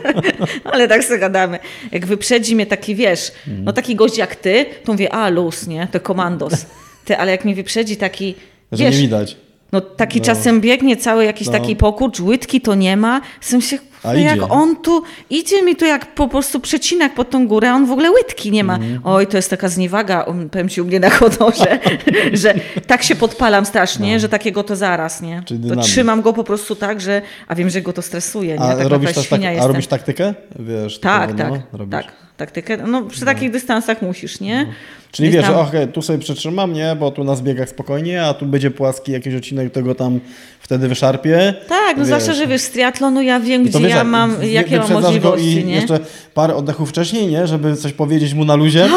[0.73, 1.59] ale tak sobie gadamy.
[1.93, 5.89] Jak wyprzedzi mnie taki, wiesz, no taki gość jak ty, to mówię, a luz, nie?
[5.93, 6.67] To komandos.
[7.05, 8.35] Ty, ale jak mnie wyprzedzi taki,
[8.73, 9.37] Że wiesz, nie widać.
[9.73, 10.25] No taki no.
[10.25, 11.53] czasem biegnie cały jakiś no.
[11.53, 13.21] taki pokurcz, łydki to nie ma.
[13.41, 14.49] W sensie, a jak idzie.
[14.49, 17.91] on tu, idzie mi tu jak po prostu przecinak pod tą górę, a on w
[17.91, 18.77] ogóle łydki nie ma.
[18.77, 19.01] Mm.
[19.05, 21.79] Oj, to jest taka zniewaga, um, powiem ci u mnie na hodorze,
[22.33, 22.55] że
[22.87, 24.19] tak się podpalam strasznie, no.
[24.21, 25.43] że takiego to zaraz, nie?
[25.69, 28.65] To trzymam go po prostu tak, że, a wiem, że go to stresuje, nie?
[28.65, 30.35] A, tak robisz, tak, a robisz taktykę?
[30.59, 32.77] Wiesz, tak, tak, no, tak, taktykę.
[32.77, 33.27] No przy no.
[33.27, 34.65] takich dystansach musisz, nie?
[34.65, 34.73] No.
[35.13, 35.55] Czyli wiesz, tam...
[35.55, 39.35] okay, tu sobie przytrzymam, nie, bo tu na zbiegach spokojnie, a tu będzie płaski jakiś
[39.35, 40.21] odcinek, tego tam
[40.61, 41.55] wtedy wyszarpie.
[41.69, 42.07] Tak, no wiesz.
[42.07, 45.65] zwłaszcza, że wiesz, z triatlonu ja wiem, gdzie wiesz, ja mam, jakie mam możliwości, i
[45.65, 45.75] nie?
[45.75, 46.01] jeszcze
[46.35, 48.89] parę oddechów wcześniej, nie, żeby coś powiedzieć mu na luzie.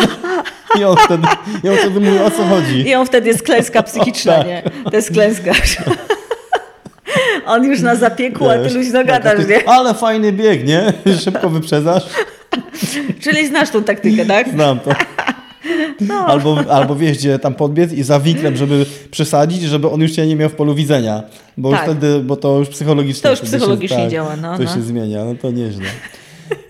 [0.79, 1.27] I on wtedy,
[1.63, 2.89] i on wtedy mówi, o co chodzi.
[2.89, 4.47] I on wtedy jest klęska psychiczna, tak.
[4.47, 4.63] nie?
[4.91, 5.51] To jest klęska.
[7.45, 9.69] On już na zapieku, a ty luźno gadasz, nie?
[9.69, 10.93] Ale fajny bieg, nie?
[11.23, 12.03] Szybko wyprzedzasz.
[13.23, 14.49] Czyli znasz tą taktykę, tak?
[14.49, 14.91] Znam to.
[16.01, 16.25] No.
[16.25, 20.27] Albo, albo wiesz, gdzie tam podbiec i za winklem, żeby przesadzić, żeby on już cię
[20.27, 21.23] nie miał w polu widzenia.
[21.57, 21.87] Bo tak.
[21.87, 23.23] już wtedy, bo to już psychologicznie.
[23.23, 24.57] To już psychologicznie się, tak, działa, no.
[24.57, 24.73] To no.
[24.73, 25.85] się zmienia, no to nieźle.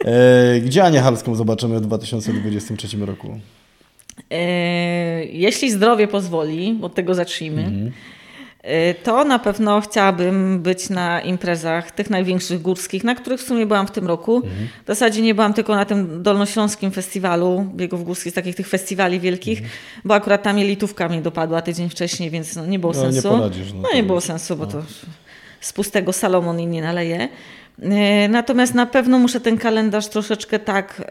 [0.06, 3.40] E, gdzie Anię Halską zobaczymy w 2023 roku?
[4.32, 7.64] E, jeśli zdrowie pozwoli, od tego zacznijmy.
[7.64, 7.92] Mhm.
[8.66, 13.66] Y, to na pewno chciałabym być na imprezach tych największych górskich, na których w sumie
[13.66, 14.36] byłam w tym roku.
[14.36, 14.68] Mhm.
[14.84, 19.20] W zasadzie nie byłam tylko na tym dolnośląskim festiwalu biegów górskich, z takich tych festiwali
[19.20, 19.78] wielkich, mhm.
[20.06, 23.32] bo akurat tam jelitówka mnie dopadła tydzień wcześniej, więc no, nie było no, sensu.
[23.32, 24.72] Nie poradzisz, no, no nie było sensu, bo no.
[24.72, 24.84] to
[25.62, 27.30] z pustego Salomon i nie naleje.
[27.80, 27.90] Y,
[28.30, 31.02] natomiast na pewno muszę ten kalendarz troszeczkę tak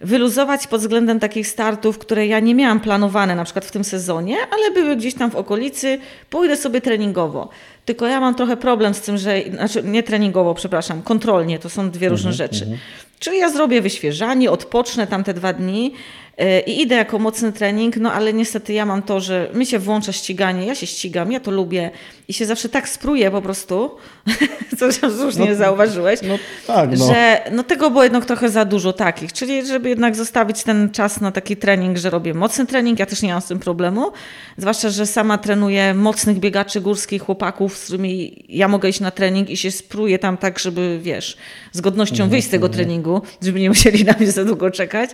[0.00, 4.36] wyluzować pod względem takich startów, które ja nie miałam planowane na przykład w tym sezonie,
[4.50, 5.98] ale były gdzieś tam w okolicy,
[6.30, 7.48] pójdę sobie treningowo.
[7.84, 11.90] Tylko ja mam trochę problem z tym, że, znaczy nie treningowo, przepraszam, kontrolnie, to są
[11.90, 12.64] dwie różne mm -hmm, rzeczy.
[12.64, 13.09] Mm -hmm.
[13.20, 15.94] Czyli ja zrobię wyświeżanie, odpocznę tam te dwa dni
[16.36, 19.78] e, i idę jako mocny trening, no ale niestety ja mam to, że mi się
[19.78, 21.90] włącza ściganie, ja się ścigam, ja to lubię
[22.30, 23.90] i się zawsze tak spruję po prostu,
[24.78, 27.06] co słusznie no, zauważyłeś, no, tak, no.
[27.06, 31.20] że no tego było jednak trochę za dużo takich, czyli żeby jednak zostawić ten czas
[31.20, 34.12] na taki trening, że robię mocny trening, ja też nie mam z tym problemu,
[34.56, 39.50] zwłaszcza, że sama trenuję mocnych biegaczy górskich, chłopaków, z którymi ja mogę iść na trening
[39.50, 41.36] i się spruję tam tak, żeby wiesz,
[41.72, 42.76] z godnością mm, wyjść z tego mm.
[43.10, 45.10] Treningu, żeby nie musieli na mnie za długo czekać.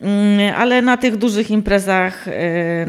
[0.00, 2.32] Mm, ale na tych dużych imprezach y,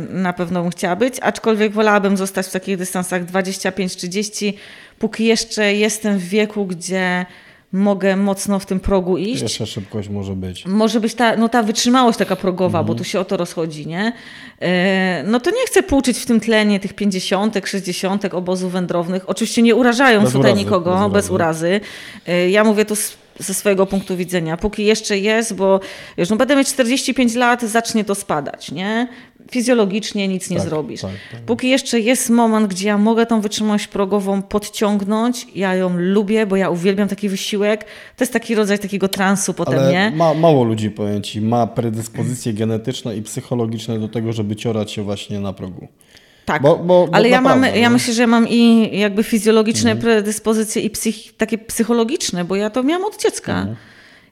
[0.10, 4.54] na pewno bym chciała być, aczkolwiek wolałabym zostać w takich dystansach 25-30,
[5.00, 7.26] póki jeszcze jestem w wieku, gdzie
[7.72, 9.42] mogę mocno w tym progu iść.
[9.42, 10.66] Jeszcze szybkość może być.
[10.66, 12.86] Może być ta, no ta wytrzymałość taka progowa, mhm.
[12.86, 14.08] bo tu się o to rozchodzi, nie?
[14.62, 14.66] Y,
[15.26, 19.30] no to nie chcę płuczyć w tym tlenie tych 50 60 obozów wędrownych.
[19.30, 21.82] Oczywiście nie urażając bez tutaj urazy, nikogo, bez, bez urazy.
[22.30, 24.58] Y, ja mówię to z ze swojego punktu widzenia.
[24.58, 25.80] Póki jeszcze jest, bo
[26.18, 29.08] już no będę mieć 45 lat, zacznie to spadać, nie?
[29.52, 31.02] Fizjologicznie nic nie tak, zrobisz.
[31.02, 31.42] Tak, tak.
[31.42, 36.56] Póki jeszcze jest moment, gdzie ja mogę tą wytrzymałość progową podciągnąć, ja ją lubię, bo
[36.56, 37.84] ja uwielbiam taki wysiłek.
[38.18, 40.12] To jest taki rodzaj takiego transu potem, Ale nie?
[40.16, 45.04] Ma, mało ludzi, powiem Ci, ma predyspozycje genetyczne i psychologiczne do tego, żeby ciorać się
[45.04, 45.88] właśnie na progu.
[46.50, 47.93] Tak, bo, bo, bo ale ja, mam, ja no.
[47.93, 50.02] myślę, że mam i jakby fizjologiczne mhm.
[50.02, 53.58] predyspozycje i psych, takie psychologiczne, bo ja to miałam od dziecka.
[53.58, 53.76] Mhm.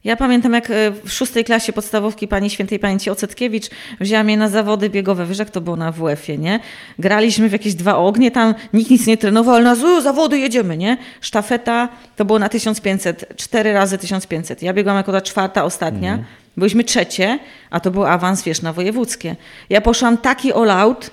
[0.03, 4.49] Ja pamiętam, jak e, w szóstej klasie podstawówki pani świętej pamięci Ocetkiewicz wzięła mnie na
[4.49, 5.25] zawody biegowe.
[5.25, 6.59] Wiesz, jak to było na WF-ie, nie?
[6.99, 10.77] Graliśmy w jakieś dwa ognie, tam nikt nic nie trenował, ale na złe zawody jedziemy,
[10.77, 10.97] nie?
[11.21, 14.61] Sztafeta to było na 1500, cztery razy 1500.
[14.61, 16.11] Ja biegłam jako ta czwarta, ostatnia.
[16.11, 16.27] Mhm.
[16.57, 17.39] Byliśmy trzecie,
[17.69, 19.35] a to był awans, wiesz, na wojewódzkie.
[19.69, 21.11] Ja poszłam taki all out,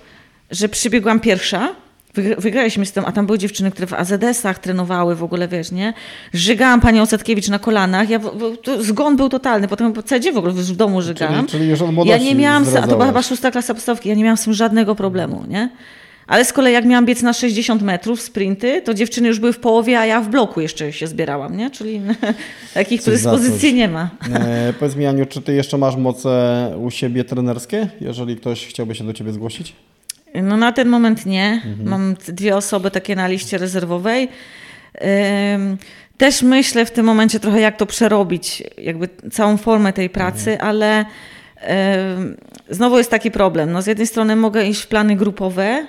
[0.55, 1.75] że przybiegłam pierwsza,
[2.39, 5.95] wygraliśmy z tym, a tam były dziewczyny, które w AZS-ach trenowały w ogóle, wiesz, nie?
[6.33, 8.21] Żygałam panią Setkiewicz na kolanach, ja,
[8.81, 11.47] zgon był totalny, potem po cedzie w ogóle w domu żygałam.
[11.47, 14.15] Czyli, czyli już od Ja nie miałam, a to była chyba szósta klasa podstawki, ja
[14.15, 15.71] nie miałam z tym żadnego problemu, nie?
[16.27, 19.59] Ale z kolei jak miałam biec na 60 metrów sprinty, to dziewczyny już były w
[19.59, 21.71] połowie, a ja w bloku jeszcze się zbierałam, nie?
[21.71, 22.01] Czyli
[22.75, 24.11] takich predyspozycji nie ma.
[24.35, 28.95] E, powiedz mi Aniu, czy ty jeszcze masz moce u siebie trenerskie, jeżeli ktoś chciałby
[28.95, 29.75] się do ciebie zgłosić?
[30.43, 31.63] No na ten moment nie.
[31.65, 31.89] Mhm.
[31.89, 34.29] Mam dwie osoby takie na liście rezerwowej.
[36.17, 40.69] Też myślę w tym momencie trochę, jak to przerobić, jakby całą formę tej pracy, mhm.
[40.69, 41.05] ale
[42.71, 43.73] znowu jest taki problem.
[43.73, 45.87] No z jednej strony mogę iść w plany grupowe,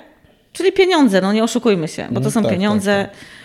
[0.52, 3.08] czyli pieniądze, no nie oszukujmy się, bo to mhm, są tak, pieniądze.
[3.10, 3.35] Tak, tak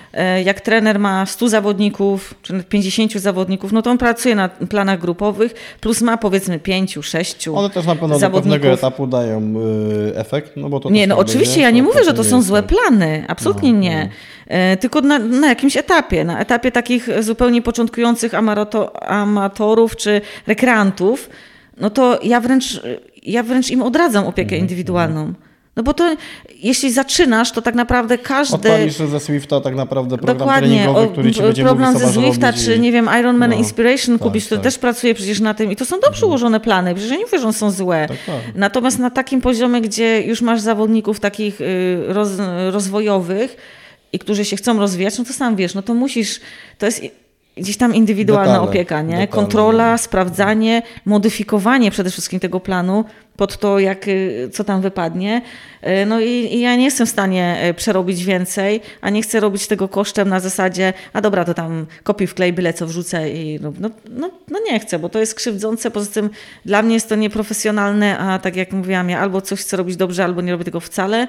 [0.45, 5.53] jak trener ma 100 zawodników, czy 50 zawodników, no to on pracuje na planach grupowych,
[5.81, 8.51] plus ma powiedzmy 5, 6 One też na pewno zawodników.
[8.51, 9.53] do pewnego etapu dają
[10.11, 11.63] y, efekt, no bo to Nie, no oczywiście, nie?
[11.63, 12.77] ja nie mówię, że to są złe tak.
[12.77, 14.09] plany, absolutnie no, nie.
[14.49, 14.55] No.
[14.55, 21.29] E, tylko na, na, jakimś etapie, na etapie takich zupełnie początkujących amato, amatorów czy rekreantów,
[21.77, 22.81] no to ja wręcz,
[23.23, 25.33] ja wręcz im odradzam opiekę mhm, indywidualną.
[25.75, 26.15] No bo to
[26.55, 28.55] jeśli zaczynasz, to tak naprawdę każdy...
[28.55, 30.67] Odpalisz ze Swifta tak naprawdę program Dokładnie.
[30.67, 33.55] treningowy, który ci będzie program ze Swifta, czy nie wiem, Ironman no.
[33.55, 34.59] Inspiration tak, kupisz, tak.
[34.59, 36.29] to też pracuje przecież na tym i to są dobrze mhm.
[36.29, 38.05] ułożone plany, przecież nie mówię, że one są złe.
[38.07, 38.55] Tak, tak.
[38.55, 42.29] Natomiast na takim poziomie, gdzie już masz zawodników takich y, roz,
[42.71, 43.57] rozwojowych
[44.13, 46.39] i którzy się chcą rozwijać, no to sam wiesz, no to musisz,
[46.77, 47.01] to jest
[47.57, 49.27] gdzieś tam indywidualna detale, opieka, nie?
[49.27, 53.05] Kontrola, sprawdzanie, modyfikowanie przede wszystkim tego planu
[53.37, 55.41] pod to, jak, y, co tam wypadnie.
[55.83, 59.39] Y, no i, i, ja nie jestem w stanie y, przerobić więcej, a nie chcę
[59.39, 63.59] robić tego kosztem na zasadzie, a dobra, to tam kopiuj wklej, byle co wrzucę i
[63.61, 66.29] no, no, no, no nie chcę, bo to jest krzywdzące, poza tym
[66.65, 70.23] dla mnie jest to nieprofesjonalne, a tak jak mówiłam, ja albo coś chcę robić dobrze,
[70.23, 71.27] albo nie robię tego wcale,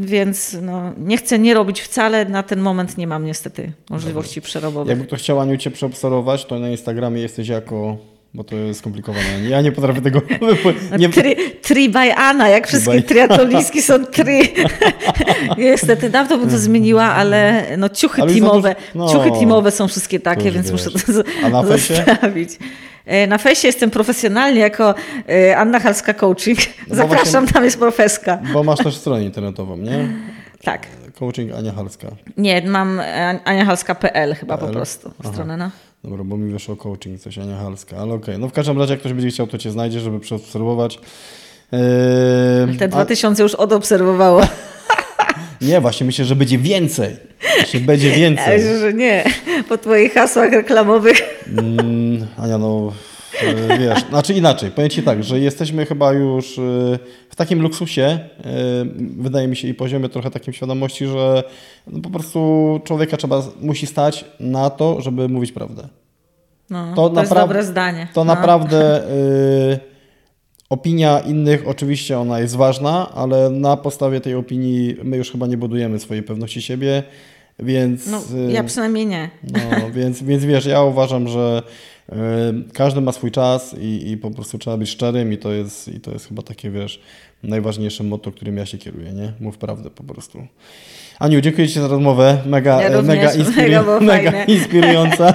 [0.00, 4.88] więc no, nie chcę nie robić wcale, na ten moment nie mam niestety możliwości przerobowych.
[4.88, 7.96] Jakby ktoś chciał Aniu Cię przeobserwować, to na Instagramie jesteś jako
[8.34, 9.48] bo to jest skomplikowane.
[9.48, 10.22] Ja nie potrafię tego...
[10.98, 11.08] Nie...
[11.08, 14.40] Tri, tri by Anna, jak wszystkie triatlonistki są tri.
[15.58, 20.20] Niestety, dawno bym to zmieniła, ale no ciuchy ale teamowe, no, ciuchy teamowe są wszystkie
[20.20, 20.84] takie, więc wiesz.
[20.84, 22.58] muszę to A na zostawić.
[23.06, 24.94] E, na fejsie jestem profesjonalnie jako
[25.28, 26.58] e, Anna Halska Coaching.
[26.88, 28.38] No Zapraszam, właśnie, tam jest profeska.
[28.52, 30.08] Bo masz też stronę internetową, nie?
[30.62, 30.86] Tak.
[31.18, 32.08] Coaching Ania Halska.
[32.36, 33.00] Nie, mam
[33.44, 34.66] aniahalska.pl chyba PL?
[34.66, 35.32] po prostu Aha.
[35.32, 35.70] stronę, no.
[36.04, 38.16] Dobra, bo mi wyszło coaching, coś Ania Halska, ale okej.
[38.16, 38.38] Okay.
[38.38, 41.00] No w każdym razie, jak ktoś będzie chciał, to cię znajdzie, żeby przeobserwować.
[41.72, 43.44] Eee, Te 2000 a...
[43.44, 44.42] już odobserwowało.
[45.60, 47.16] Nie, właśnie myślę, że będzie więcej.
[47.58, 48.60] Właśnie będzie więcej.
[48.60, 49.24] Ja że nie.
[49.68, 51.44] Po twoich hasłach reklamowych.
[51.58, 52.92] Mm, Ania, no
[53.78, 56.62] wiesz, znaczy inaczej, powiem Ci tak, że jesteśmy chyba już e,
[57.30, 58.20] w takim luksusie, e,
[59.16, 61.42] wydaje mi się, i poziomie trochę takim świadomości, że
[61.86, 65.88] no po prostu człowieka trzeba, musi stać na to, żeby mówić prawdę.
[66.70, 68.08] No, to, to jest dobre zdanie.
[68.14, 68.34] To no.
[68.34, 69.08] naprawdę...
[69.10, 69.94] Y
[70.70, 75.56] Opinia innych oczywiście ona jest ważna, ale na podstawie tej opinii my już chyba nie
[75.56, 77.02] budujemy swojej pewności siebie,
[77.58, 78.06] więc...
[78.06, 79.30] No, ja y, przynajmniej nie.
[79.52, 81.62] No, więc, więc wiesz, ja uważam, że
[82.08, 82.14] y,
[82.72, 86.00] każdy ma swój czas i, i po prostu trzeba być szczerym i to jest, i
[86.00, 87.00] to jest chyba takie, wiesz,
[87.44, 89.32] najważniejsze motto, którym ja się kieruję, nie?
[89.40, 90.46] Mów prawdę po prostu.
[91.18, 92.38] Aniu, dziękuję Ci za rozmowę.
[92.46, 95.34] Mega, ja mega, inspiru- mega inspirująca.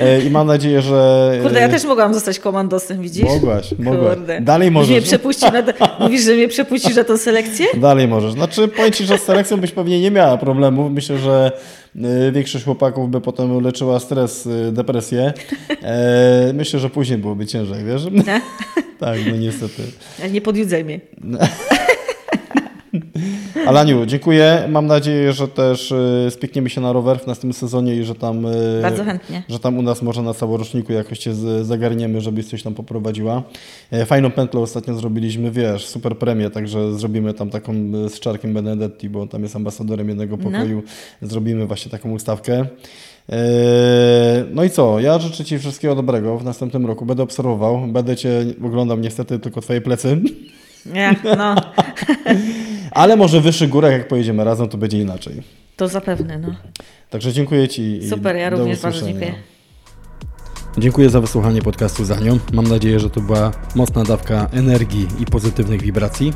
[0.00, 1.30] E, I mam nadzieję, że.
[1.42, 3.24] Kurde, ja też mogłam zostać komandosem, widzisz?
[3.24, 4.16] Mogłaś, mogłaś.
[4.16, 4.40] Kurde.
[4.40, 4.90] Dalej możesz.
[4.90, 5.18] Mnie
[5.52, 5.62] na
[6.00, 7.66] Mówisz, że mnie przepuścisz na tą selekcję?
[7.76, 8.32] Dalej możesz.
[8.32, 10.92] Znaczy, powiem Ci, że z selekcją byś pewnie nie miała problemów.
[10.92, 11.52] Myślę, że
[11.96, 15.32] e, większość chłopaków by potem leczyła stres, e, depresję.
[16.54, 18.02] Myślę, że później byłoby ciężej, wiesz?
[19.02, 19.82] Tak, no niestety.
[20.30, 21.00] Nie podjudzaj mnie.
[23.66, 24.68] Alaniu, dziękuję.
[24.68, 28.46] Mam nadzieję, że też y, spiekniemy się na rower w następnym sezonie i że tam,
[28.46, 29.42] y, Bardzo chętnie.
[29.48, 33.42] że tam u nas może na całoroczniku jakoś Cię zagarniemy, żebyś coś tam poprowadziła.
[33.90, 38.54] E, fajną pętlę ostatnio zrobiliśmy, wiesz, super premię, także zrobimy tam taką y, z Czarkiem
[38.54, 40.44] Benedetti, bo tam jest ambasadorem jednego no.
[40.44, 40.82] pokoju.
[41.22, 41.28] No.
[41.28, 42.66] Zrobimy właśnie taką ustawkę.
[43.28, 45.00] E, no i co?
[45.00, 47.06] Ja życzę Ci wszystkiego dobrego w następnym roku.
[47.06, 50.20] Będę obserwował, będę Cię oglądał niestety tylko Twoje plecy.
[50.86, 51.54] Nie, no.
[52.90, 55.42] Ale może wyższy górek, jak pojedziemy razem, to będzie inaczej.
[55.76, 56.54] To zapewne, no.
[57.10, 58.00] Także dziękuję Ci.
[58.08, 59.34] Super, ja również bardzo dziękuję.
[60.78, 62.38] Dziękuję za wysłuchanie podcastu za nią.
[62.52, 66.32] Mam nadzieję, że to była mocna dawka energii i pozytywnych wibracji.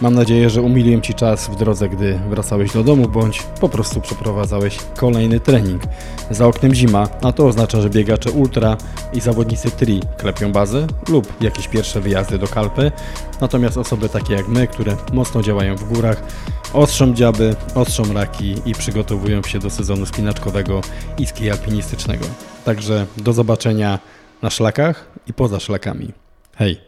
[0.00, 4.00] Mam nadzieję, że umiliłem Ci czas w drodze, gdy wracałeś do domu, bądź po prostu
[4.00, 5.82] przeprowadzałeś kolejny trening.
[6.30, 8.76] Za oknem zima, a to oznacza, że biegacze ultra
[9.12, 12.92] i zawodnicy tri klepią bazy lub jakieś pierwsze wyjazdy do kalpy.
[13.40, 16.22] Natomiast osoby takie jak my, które mocno działają w górach,
[16.72, 20.80] ostrzą dziaby, ostrzą raki i przygotowują się do sezonu spinaczkowego
[21.18, 22.24] i ski alpinistycznego.
[22.68, 23.98] Także do zobaczenia
[24.42, 26.12] na szlakach i poza szlakami.
[26.56, 26.87] Hej!